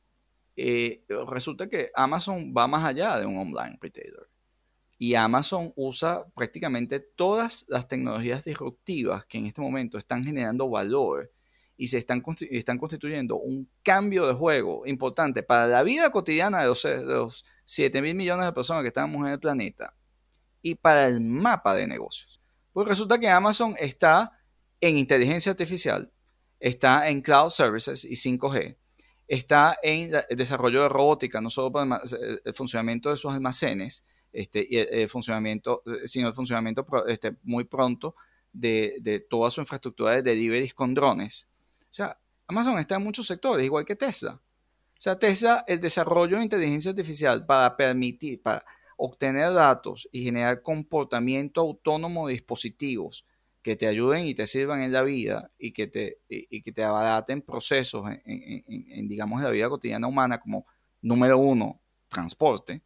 resulta 1.27 1.69
que 1.69 1.91
Amazon 1.97 2.55
va 2.57 2.69
más 2.69 2.85
allá 2.85 3.19
de 3.19 3.27
un 3.27 3.37
online 3.37 3.77
retailer. 3.81 4.32
Y 5.05 5.17
Amazon 5.17 5.73
usa 5.75 6.25
prácticamente 6.33 7.01
todas 7.01 7.65
las 7.67 7.89
tecnologías 7.89 8.45
disruptivas 8.45 9.27
que 9.27 9.37
en 9.37 9.47
este 9.47 9.61
momento 9.61 9.99
están 9.99 10.23
generando 10.23 10.71
valor 10.71 11.33
y 11.77 11.89
se 11.89 11.99
están, 11.99 12.23
están 12.53 12.79
constituyendo 12.79 13.35
un 13.35 13.69
cambio 13.83 14.29
de 14.29 14.35
juego 14.35 14.87
importante 14.87 15.43
para 15.43 15.67
la 15.67 15.83
vida 15.83 16.11
cotidiana 16.11 16.61
de 16.61 16.67
los, 16.67 16.85
de 16.85 17.03
los 17.03 17.45
7 17.65 18.01
mil 18.01 18.15
millones 18.15 18.47
de 18.47 18.53
personas 18.53 18.83
que 18.83 18.87
estamos 18.87 19.27
en 19.27 19.33
el 19.33 19.41
planeta 19.41 19.93
y 20.63 20.77
para 20.77 21.09
el 21.09 21.21
mapa 21.21 21.75
de 21.75 21.89
negocios. 21.89 22.41
Pues 22.73 22.87
resulta 22.87 23.19
que 23.19 23.29
Amazon 23.29 23.75
está 23.81 24.39
en 24.81 24.99
inteligencia 24.99 25.51
artificial, 25.51 26.13
está 26.61 27.09
en 27.09 27.23
cloud 27.23 27.51
services 27.51 28.05
y 28.05 28.15
5G, 28.15 28.79
está 29.27 29.77
en 29.83 30.13
el 30.29 30.37
desarrollo 30.37 30.83
de 30.83 30.89
robótica, 30.89 31.41
no 31.41 31.51
solo 31.51 31.73
para 31.73 32.01
el 32.45 32.55
funcionamiento 32.55 33.11
de 33.11 33.17
sus 33.17 33.33
almacenes, 33.33 34.05
este, 34.33 35.03
el, 35.03 35.09
funcionamiento, 35.09 35.83
eh, 35.87 36.07
sino 36.07 36.29
el 36.29 36.35
funcionamiento 36.35 36.85
este, 37.07 37.37
muy 37.43 37.65
pronto 37.65 38.15
de, 38.53 38.97
de, 39.01 39.21
toda 39.21 39.51
su 39.51 39.61
infraestructura 39.61 40.13
de 40.13 40.23
deliveries 40.23 40.75
con 40.75 40.95
drones. 40.95 41.51
O 41.83 41.95
sea, 41.95 42.19
Amazon 42.47 42.79
está 42.79 42.97
en 42.97 43.05
muchos 43.05 43.27
sectores, 43.27 43.65
igual 43.65 43.85
que 43.85 43.97
Tesla. 43.97 44.35
O 44.35 45.01
sea, 45.03 45.19
Tesla, 45.19 45.65
el 45.67 45.81
desarrollo 45.81 46.39
de 46.39 46.45
inteligencia 46.45 46.91
artificial 46.91 47.45
para 47.45 47.77
permitir, 47.77 48.41
para 48.41 48.65
obtener 48.97 49.53
datos 49.53 50.09
y 50.13 50.23
generar 50.23 50.63
comportamiento 50.63 51.61
autónomo 51.61 52.29
de 52.29 52.35
dispositivos 52.35 53.27
que 53.63 53.77
te 53.77 53.87
ayuden 53.87 54.27
y 54.27 54.35
te 54.35 54.47
sirvan 54.47 54.83
en 54.83 54.93
la 54.93 55.03
vida 55.03 55.51
y 55.59 55.73
que 55.73 55.87
te, 55.87 56.21
y, 56.29 56.63
que 56.63 56.73
te 56.73 56.83
abaraten 56.83 57.43
procesos 57.43 58.09
en, 58.11 58.23
en, 58.25 58.65
en, 58.91 59.09
digamos, 59.09 59.43
la 59.43 59.51
vida 59.51 59.69
cotidiana 59.69 60.07
humana 60.07 60.41
como, 60.41 60.67
número 61.01 61.39
uno, 61.39 61.81
transporte, 62.09 62.83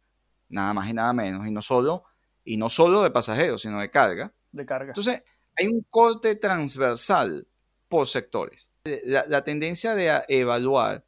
nada 0.49 0.73
más 0.73 0.89
y 0.89 0.93
nada 0.93 1.13
menos, 1.13 1.47
y 1.47 1.51
no 1.51 1.61
solo, 1.61 2.03
y 2.43 2.57
no 2.57 2.69
solo 2.69 3.03
de 3.03 3.11
pasajeros, 3.11 3.61
sino 3.61 3.79
de 3.79 3.89
carga. 3.89 4.33
De 4.51 4.65
carga. 4.65 4.89
Entonces, 4.89 5.23
hay 5.57 5.67
un 5.67 5.85
corte 5.89 6.35
transversal 6.35 7.47
por 7.87 8.07
sectores. 8.07 8.71
La, 9.03 9.43
tendencia 9.43 9.95
de 9.95 10.23
evaluar 10.27 11.05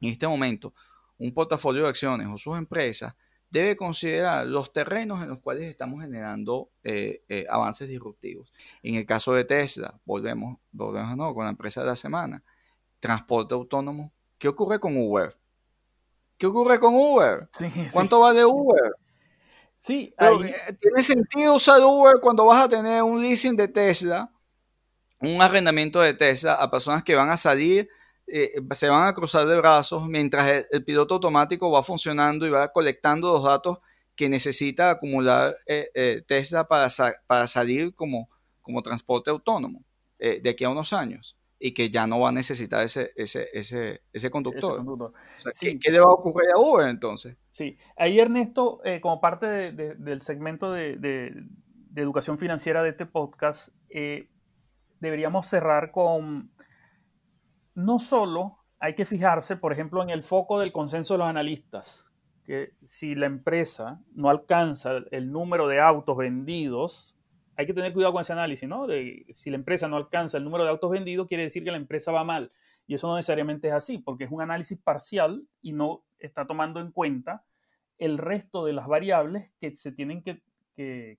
en 0.00 0.10
este 0.10 0.26
momento 0.26 0.74
un 1.18 1.32
portafolio 1.32 1.84
de 1.84 1.88
acciones 1.88 2.26
o 2.28 2.36
sus 2.36 2.58
empresas 2.58 3.14
debe 3.48 3.76
considerar 3.76 4.46
los 4.46 4.72
terrenos 4.72 5.22
en 5.22 5.28
los 5.28 5.38
cuales 5.38 5.64
estamos 5.64 6.02
generando 6.02 6.70
eh, 6.82 7.22
eh, 7.28 7.46
avances 7.48 7.88
disruptivos. 7.88 8.52
En 8.82 8.96
el 8.96 9.06
caso 9.06 9.32
de 9.32 9.44
Tesla, 9.44 9.98
volvemos, 10.04 10.58
volvemos 10.72 11.16
¿no? 11.16 11.34
con 11.34 11.44
la 11.44 11.50
empresa 11.50 11.80
de 11.80 11.86
la 11.86 11.96
semana, 11.96 12.42
transporte 12.98 13.54
autónomo. 13.54 14.12
¿Qué 14.38 14.48
ocurre 14.48 14.78
con 14.78 14.96
Uber? 14.96 15.32
¿Qué 16.38 16.46
ocurre 16.46 16.78
con 16.78 16.94
Uber? 16.94 17.48
¿Cuánto 17.92 18.20
vale 18.20 18.44
Uber? 18.44 18.92
Sí, 19.78 20.12
eh, 20.18 20.74
tiene 20.80 21.02
sentido 21.02 21.54
usar 21.54 21.80
Uber 21.82 22.16
cuando 22.20 22.44
vas 22.44 22.64
a 22.64 22.68
tener 22.68 23.02
un 23.02 23.22
leasing 23.22 23.56
de 23.56 23.68
Tesla, 23.68 24.30
un 25.20 25.40
arrendamiento 25.40 26.00
de 26.00 26.12
Tesla 26.12 26.54
a 26.54 26.70
personas 26.70 27.02
que 27.02 27.14
van 27.14 27.30
a 27.30 27.36
salir, 27.36 27.88
eh, 28.26 28.54
se 28.72 28.88
van 28.88 29.06
a 29.06 29.14
cruzar 29.14 29.46
de 29.46 29.56
brazos 29.56 30.08
mientras 30.08 30.64
el, 30.70 30.84
piloto 30.84 31.14
automático 31.14 31.70
va 31.70 31.82
funcionando 31.82 32.46
y 32.46 32.50
va 32.50 32.72
colectando 32.72 33.32
los 33.34 33.44
datos 33.44 33.78
que 34.16 34.28
necesita 34.28 34.90
acumular 34.90 35.56
eh, 35.66 36.22
Tesla 36.26 36.66
para, 36.66 36.88
para 37.26 37.46
salir 37.46 37.94
como, 37.94 38.28
como 38.62 38.82
transporte 38.82 39.30
autónomo 39.30 39.84
de 40.18 40.48
aquí 40.48 40.64
a 40.64 40.70
unos 40.70 40.92
años 40.94 41.35
y 41.58 41.72
que 41.72 41.90
ya 41.90 42.06
no 42.06 42.20
va 42.20 42.28
a 42.28 42.32
necesitar 42.32 42.84
ese, 42.84 43.12
ese, 43.16 43.48
ese, 43.52 44.02
ese 44.12 44.30
conductor. 44.30 44.84
¿qué, 45.60 45.90
le 45.90 46.00
va 46.00 46.06
a 46.06 46.12
ocurrir 46.12 46.50
a 46.54 46.60
Uber 46.60 46.88
entonces? 46.88 47.36
Sí, 47.50 47.78
ahí 47.96 48.20
Ernesto, 48.20 48.80
eh, 48.84 49.00
como 49.00 49.20
parte 49.20 49.72
del 49.72 50.22
segmento 50.22 50.72
de, 50.72 51.32
educación 51.94 52.38
financiera 52.38 52.82
de 52.82 52.90
este 52.90 53.06
podcast, 53.06 53.70
eh, 53.88 54.28
deberíamos 55.00 55.46
cerrar 55.46 55.92
con, 55.92 56.52
no 57.74 57.98
solo 57.98 58.58
hay 58.78 58.94
que 58.94 59.06
fijarse, 59.06 59.56
por 59.56 59.72
ejemplo, 59.72 60.02
en 60.02 60.10
el 60.10 60.22
foco 60.22 60.60
del 60.60 60.72
consenso 60.72 61.14
de 61.14 61.18
los 61.18 61.28
analistas, 61.28 62.12
que 62.44 62.74
si 62.84 63.14
la 63.14 63.26
empresa 63.26 64.02
no 64.12 64.28
alcanza 64.28 64.98
el 65.10 65.32
número 65.32 65.68
de 65.68 65.80
autos 65.80 66.18
vendidos 66.18 67.15
hay 67.56 67.66
que 67.66 67.74
tener 67.74 67.92
cuidado 67.92 68.12
con 68.12 68.20
ese 68.20 68.32
análisis, 68.32 68.68
¿no? 68.68 68.86
Si 69.34 69.50
la 69.50 69.56
empresa 69.56 69.88
no 69.88 69.96
alcanza 69.96 70.38
el 70.38 70.44
número 70.44 70.64
de 70.64 70.70
autos 70.70 70.90
vendidos, 70.90 71.26
quiere 71.26 71.44
decir 71.44 71.64
que 71.64 71.70
la 71.70 71.76
empresa 71.76 72.12
va 72.12 72.24
mal. 72.24 72.52
Y 72.86 72.94
eso 72.94 73.08
no 73.08 73.16
necesariamente 73.16 73.68
es 73.68 73.74
así, 73.74 73.98
porque 73.98 74.24
es 74.24 74.30
un 74.30 74.42
análisis 74.42 74.78
parcial 74.78 75.46
y 75.60 75.72
no 75.72 76.04
está 76.18 76.46
tomando 76.46 76.80
en 76.80 76.92
cuenta 76.92 77.44
el 77.98 78.18
resto 78.18 78.64
de 78.64 78.72
las 78.72 78.86
variables 78.86 79.50
que 79.58 79.74
se 79.74 79.92
tienen 79.92 80.22
que, 80.22 80.42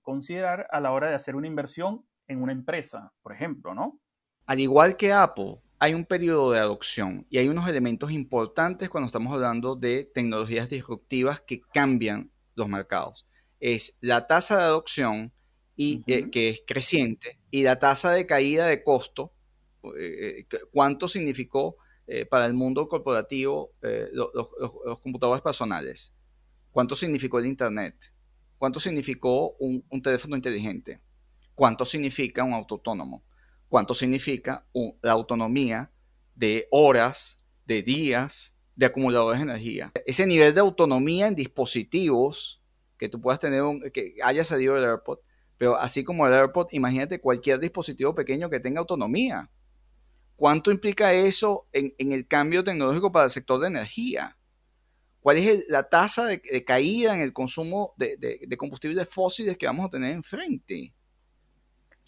considerar 0.02 0.68
a 0.70 0.78
la 0.78 0.92
hora 0.92 1.08
de 1.08 1.16
hacer 1.16 1.34
una 1.34 1.48
inversión 1.48 2.06
en 2.28 2.40
una 2.40 2.52
empresa, 2.52 3.12
por 3.22 3.32
ejemplo, 3.32 3.74
¿no? 3.74 3.98
Al 4.46 4.60
igual 4.60 4.96
que 4.96 5.12
Apple, 5.12 5.56
hay 5.80 5.94
un 5.94 6.04
periodo 6.04 6.52
de 6.52 6.60
adopción 6.60 7.26
y 7.28 7.38
hay 7.38 7.48
unos 7.48 7.68
elementos 7.68 8.12
importantes 8.12 8.88
cuando 8.88 9.06
estamos 9.06 9.32
hablando 9.32 9.74
de 9.74 10.04
tecnologías 10.04 10.70
disruptivas 10.70 11.40
que 11.40 11.60
cambian 11.60 12.30
los 12.54 12.68
mercados. 12.68 13.28
Es 13.58 13.98
la 14.00 14.28
tasa 14.28 14.58
de 14.58 14.62
adopción, 14.62 15.32
y 15.80 16.02
eh, 16.08 16.28
que 16.28 16.48
es 16.48 16.62
creciente, 16.66 17.38
y 17.52 17.62
la 17.62 17.78
tasa 17.78 18.12
de 18.12 18.26
caída 18.26 18.66
de 18.66 18.82
costo, 18.82 19.32
eh, 19.96 20.44
eh, 20.50 20.58
cuánto 20.72 21.06
significó 21.06 21.76
para 22.30 22.46
el 22.46 22.54
mundo 22.54 22.88
corporativo 22.88 23.74
los, 24.12 24.98
computadores 25.02 25.42
personales, 25.42 26.14
cuánto 26.72 26.94
significó 26.94 27.38
el 27.38 27.44
Internet, 27.44 28.14
cuánto 28.56 28.80
significó 28.80 29.56
un, 29.58 29.84
teléfono 30.02 30.34
inteligente, 30.34 31.02
cuánto 31.54 31.84
significa 31.84 32.44
un 32.44 32.54
auto 32.54 32.76
autónomo, 32.76 33.22
cuánto 33.68 33.92
significa 33.92 34.66
la 35.02 35.12
autonomía 35.12 35.92
de 36.34 36.66
horas, 36.70 37.44
de 37.66 37.82
días, 37.82 38.56
de 38.74 38.86
acumuladores 38.86 39.40
de 39.40 39.44
energía. 39.44 39.92
Ese 40.06 40.26
nivel 40.26 40.54
de 40.54 40.60
autonomía 40.60 41.26
en 41.26 41.34
dispositivos 41.34 42.62
que 42.96 43.10
tú 43.10 43.20
puedas 43.20 43.38
tener, 43.38 43.62
que 43.92 44.14
haya 44.22 44.44
salido 44.44 44.76
del 44.76 44.84
AirPod, 44.84 45.18
pero 45.58 45.76
así 45.76 46.04
como 46.04 46.26
el 46.26 46.32
AirPod, 46.32 46.68
imagínate 46.70 47.20
cualquier 47.20 47.58
dispositivo 47.58 48.14
pequeño 48.14 48.48
que 48.48 48.60
tenga 48.60 48.78
autonomía. 48.78 49.50
¿Cuánto 50.36 50.70
implica 50.70 51.12
eso 51.12 51.66
en, 51.72 51.92
el 51.98 52.28
cambio 52.28 52.62
tecnológico 52.62 53.10
para 53.10 53.24
el 53.24 53.30
sector 53.30 53.60
de 53.60 53.66
energía? 53.66 54.38
¿Cuál 55.20 55.38
es 55.38 55.68
la 55.68 55.88
tasa 55.88 56.26
de, 56.26 56.40
caída 56.64 57.12
en 57.12 57.22
el 57.22 57.32
consumo 57.32 57.92
de, 57.96 58.16
de, 58.16 58.56
combustibles 58.56 59.08
fósiles 59.08 59.58
que 59.58 59.66
vamos 59.66 59.86
a 59.86 59.88
tener 59.88 60.14
enfrente? 60.14 60.94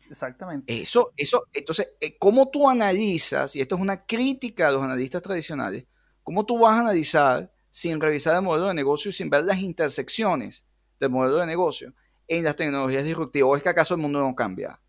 Exactamente. 0.09 0.81
Eso, 0.81 1.13
eso, 1.17 1.49
entonces, 1.53 1.93
eh, 2.01 2.17
¿cómo 2.19 2.49
tú 2.51 2.71
analizas, 2.71 3.57
y 3.57 3.61
esto 3.61 3.75
es 3.75 3.81
una 3.81 4.07
crítica 4.07 4.69
a 4.69 4.73
los 4.73 4.83
analistas 4.83 5.23
tradicionales, 5.23 5.87
cómo 6.23 6.47
tú 6.47 6.61
vas 6.61 6.77
a 6.77 6.81
analizar 6.83 7.53
sin 7.69 8.01
revisar 8.01 8.37
el 8.37 8.43
modelo 8.43 8.69
de 8.69 8.75
negocio 8.75 9.09
y 9.09 9.13
sin 9.13 9.29
ver 9.29 9.45
las 9.45 9.59
intersecciones 9.61 10.67
del 11.01 11.11
modelo 11.11 11.39
de 11.39 11.47
negocio 11.47 11.93
en 12.31 12.45
las 12.45 12.57
tecnologías 12.57 13.05
disruptivas? 13.05 13.51
¿O 13.51 13.57
es 13.57 13.62
que 13.62 13.68
acaso 13.68 13.95
el 13.95 14.01
mundo 14.01 14.20
no 14.20 14.35
cambia? 14.35 14.81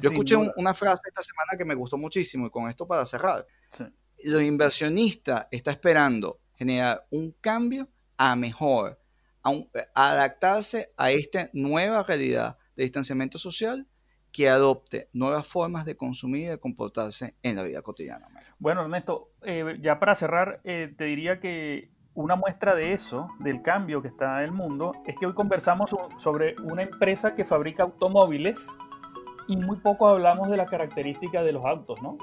Yo 0.00 0.10
escuché 0.10 0.36
una 0.36 0.72
frase 0.72 1.08
esta 1.08 1.20
semana 1.20 1.58
que 1.58 1.64
me 1.64 1.74
gustó 1.74 1.98
muchísimo 1.98 2.46
y 2.46 2.50
con 2.50 2.68
esto 2.68 2.86
para 2.86 3.04
cerrar. 3.04 3.44
Los 4.22 4.42
inversionistas 4.42 5.48
está 5.50 5.72
esperando 5.72 6.38
generar 6.54 7.06
un 7.10 7.32
cambio 7.40 7.88
a 8.16 8.36
mejor, 8.36 9.00
a, 9.42 9.52
adaptarse 9.94 10.92
a 10.96 11.10
esta 11.10 11.50
nueva 11.52 12.04
realidad 12.04 12.56
de 12.76 12.84
distanciamiento 12.84 13.36
social 13.36 13.88
que 14.30 14.48
adopte 14.48 15.08
nuevas 15.12 15.48
formas 15.48 15.84
de 15.84 15.96
consumir 15.96 16.42
y 16.42 16.50
de 16.50 16.60
comportarse 16.60 17.34
en 17.42 17.56
la 17.56 17.64
vida 17.64 17.82
cotidiana. 17.82 18.28
Bueno, 18.60 18.82
Ernesto, 18.82 19.32
eh, 19.42 19.76
ya 19.82 19.98
para 19.98 20.14
cerrar, 20.14 20.60
eh, 20.62 20.94
te 20.96 21.04
diría 21.04 21.40
que 21.40 21.90
una 22.14 22.36
muestra 22.36 22.74
de 22.74 22.92
eso, 22.92 23.28
del 23.38 23.62
cambio 23.62 24.02
que 24.02 24.08
está 24.08 24.38
en 24.38 24.46
el 24.46 24.52
mundo, 24.52 24.92
es 25.06 25.16
que 25.18 25.26
hoy 25.26 25.34
conversamos 25.34 25.94
sobre 26.18 26.56
una 26.62 26.82
empresa 26.82 27.34
que 27.34 27.44
fabrica 27.44 27.84
automóviles 27.84 28.66
y 29.46 29.56
muy 29.56 29.78
poco 29.78 30.08
hablamos 30.08 30.48
de 30.48 30.56
la 30.56 30.66
característica 30.66 31.42
de 31.42 31.52
los 31.52 31.64
autos, 31.64 32.00
¿no? 32.02 32.18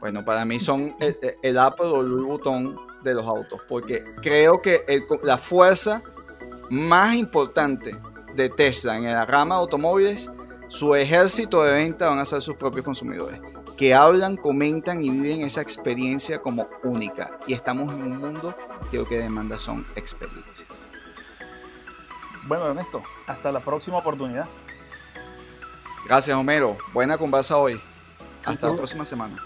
Bueno, 0.00 0.24
para 0.24 0.44
mí 0.44 0.58
son 0.58 0.96
el, 0.98 1.58
Apple 1.58 1.88
o 1.88 2.00
el 2.00 2.08
Louis 2.08 2.26
Vuitton 2.26 2.76
de 3.02 3.14
los 3.14 3.26
autos, 3.26 3.60
porque 3.68 4.02
creo 4.22 4.62
que 4.62 4.80
la 5.22 5.36
fuerza 5.36 6.02
más 6.70 7.14
importante 7.16 7.96
de 8.34 8.48
Tesla 8.48 8.96
en 8.96 9.04
la 9.04 9.26
rama 9.26 9.56
de 9.56 9.60
automóviles, 9.62 10.30
su 10.68 10.94
ejército 10.94 11.64
de 11.64 11.74
venta 11.74 12.08
van 12.08 12.18
a 12.18 12.24
ser 12.24 12.40
sus 12.40 12.56
propios 12.56 12.84
consumidores, 12.84 13.40
que 13.80 13.94
hablan, 13.94 14.36
comentan 14.36 15.02
y 15.02 15.08
viven 15.08 15.40
esa 15.40 15.62
experiencia 15.62 16.42
como 16.42 16.68
única. 16.82 17.38
Y 17.46 17.54
estamos 17.54 17.90
en 17.94 18.02
un 18.02 18.18
mundo 18.18 18.54
que 18.90 18.98
lo 18.98 19.06
que 19.06 19.16
demanda 19.16 19.56
son 19.56 19.86
experiencias. 19.96 20.86
Bueno, 22.46 22.66
Ernesto, 22.66 23.02
hasta 23.26 23.50
la 23.50 23.60
próxima 23.60 23.96
oportunidad. 23.96 24.46
Gracias, 26.04 26.36
Homero. 26.36 26.76
Buena 26.92 27.16
conversa 27.16 27.56
hoy. 27.56 27.80
Hasta 28.44 28.68
la 28.68 28.76
próxima 28.76 29.06
semana. 29.06 29.42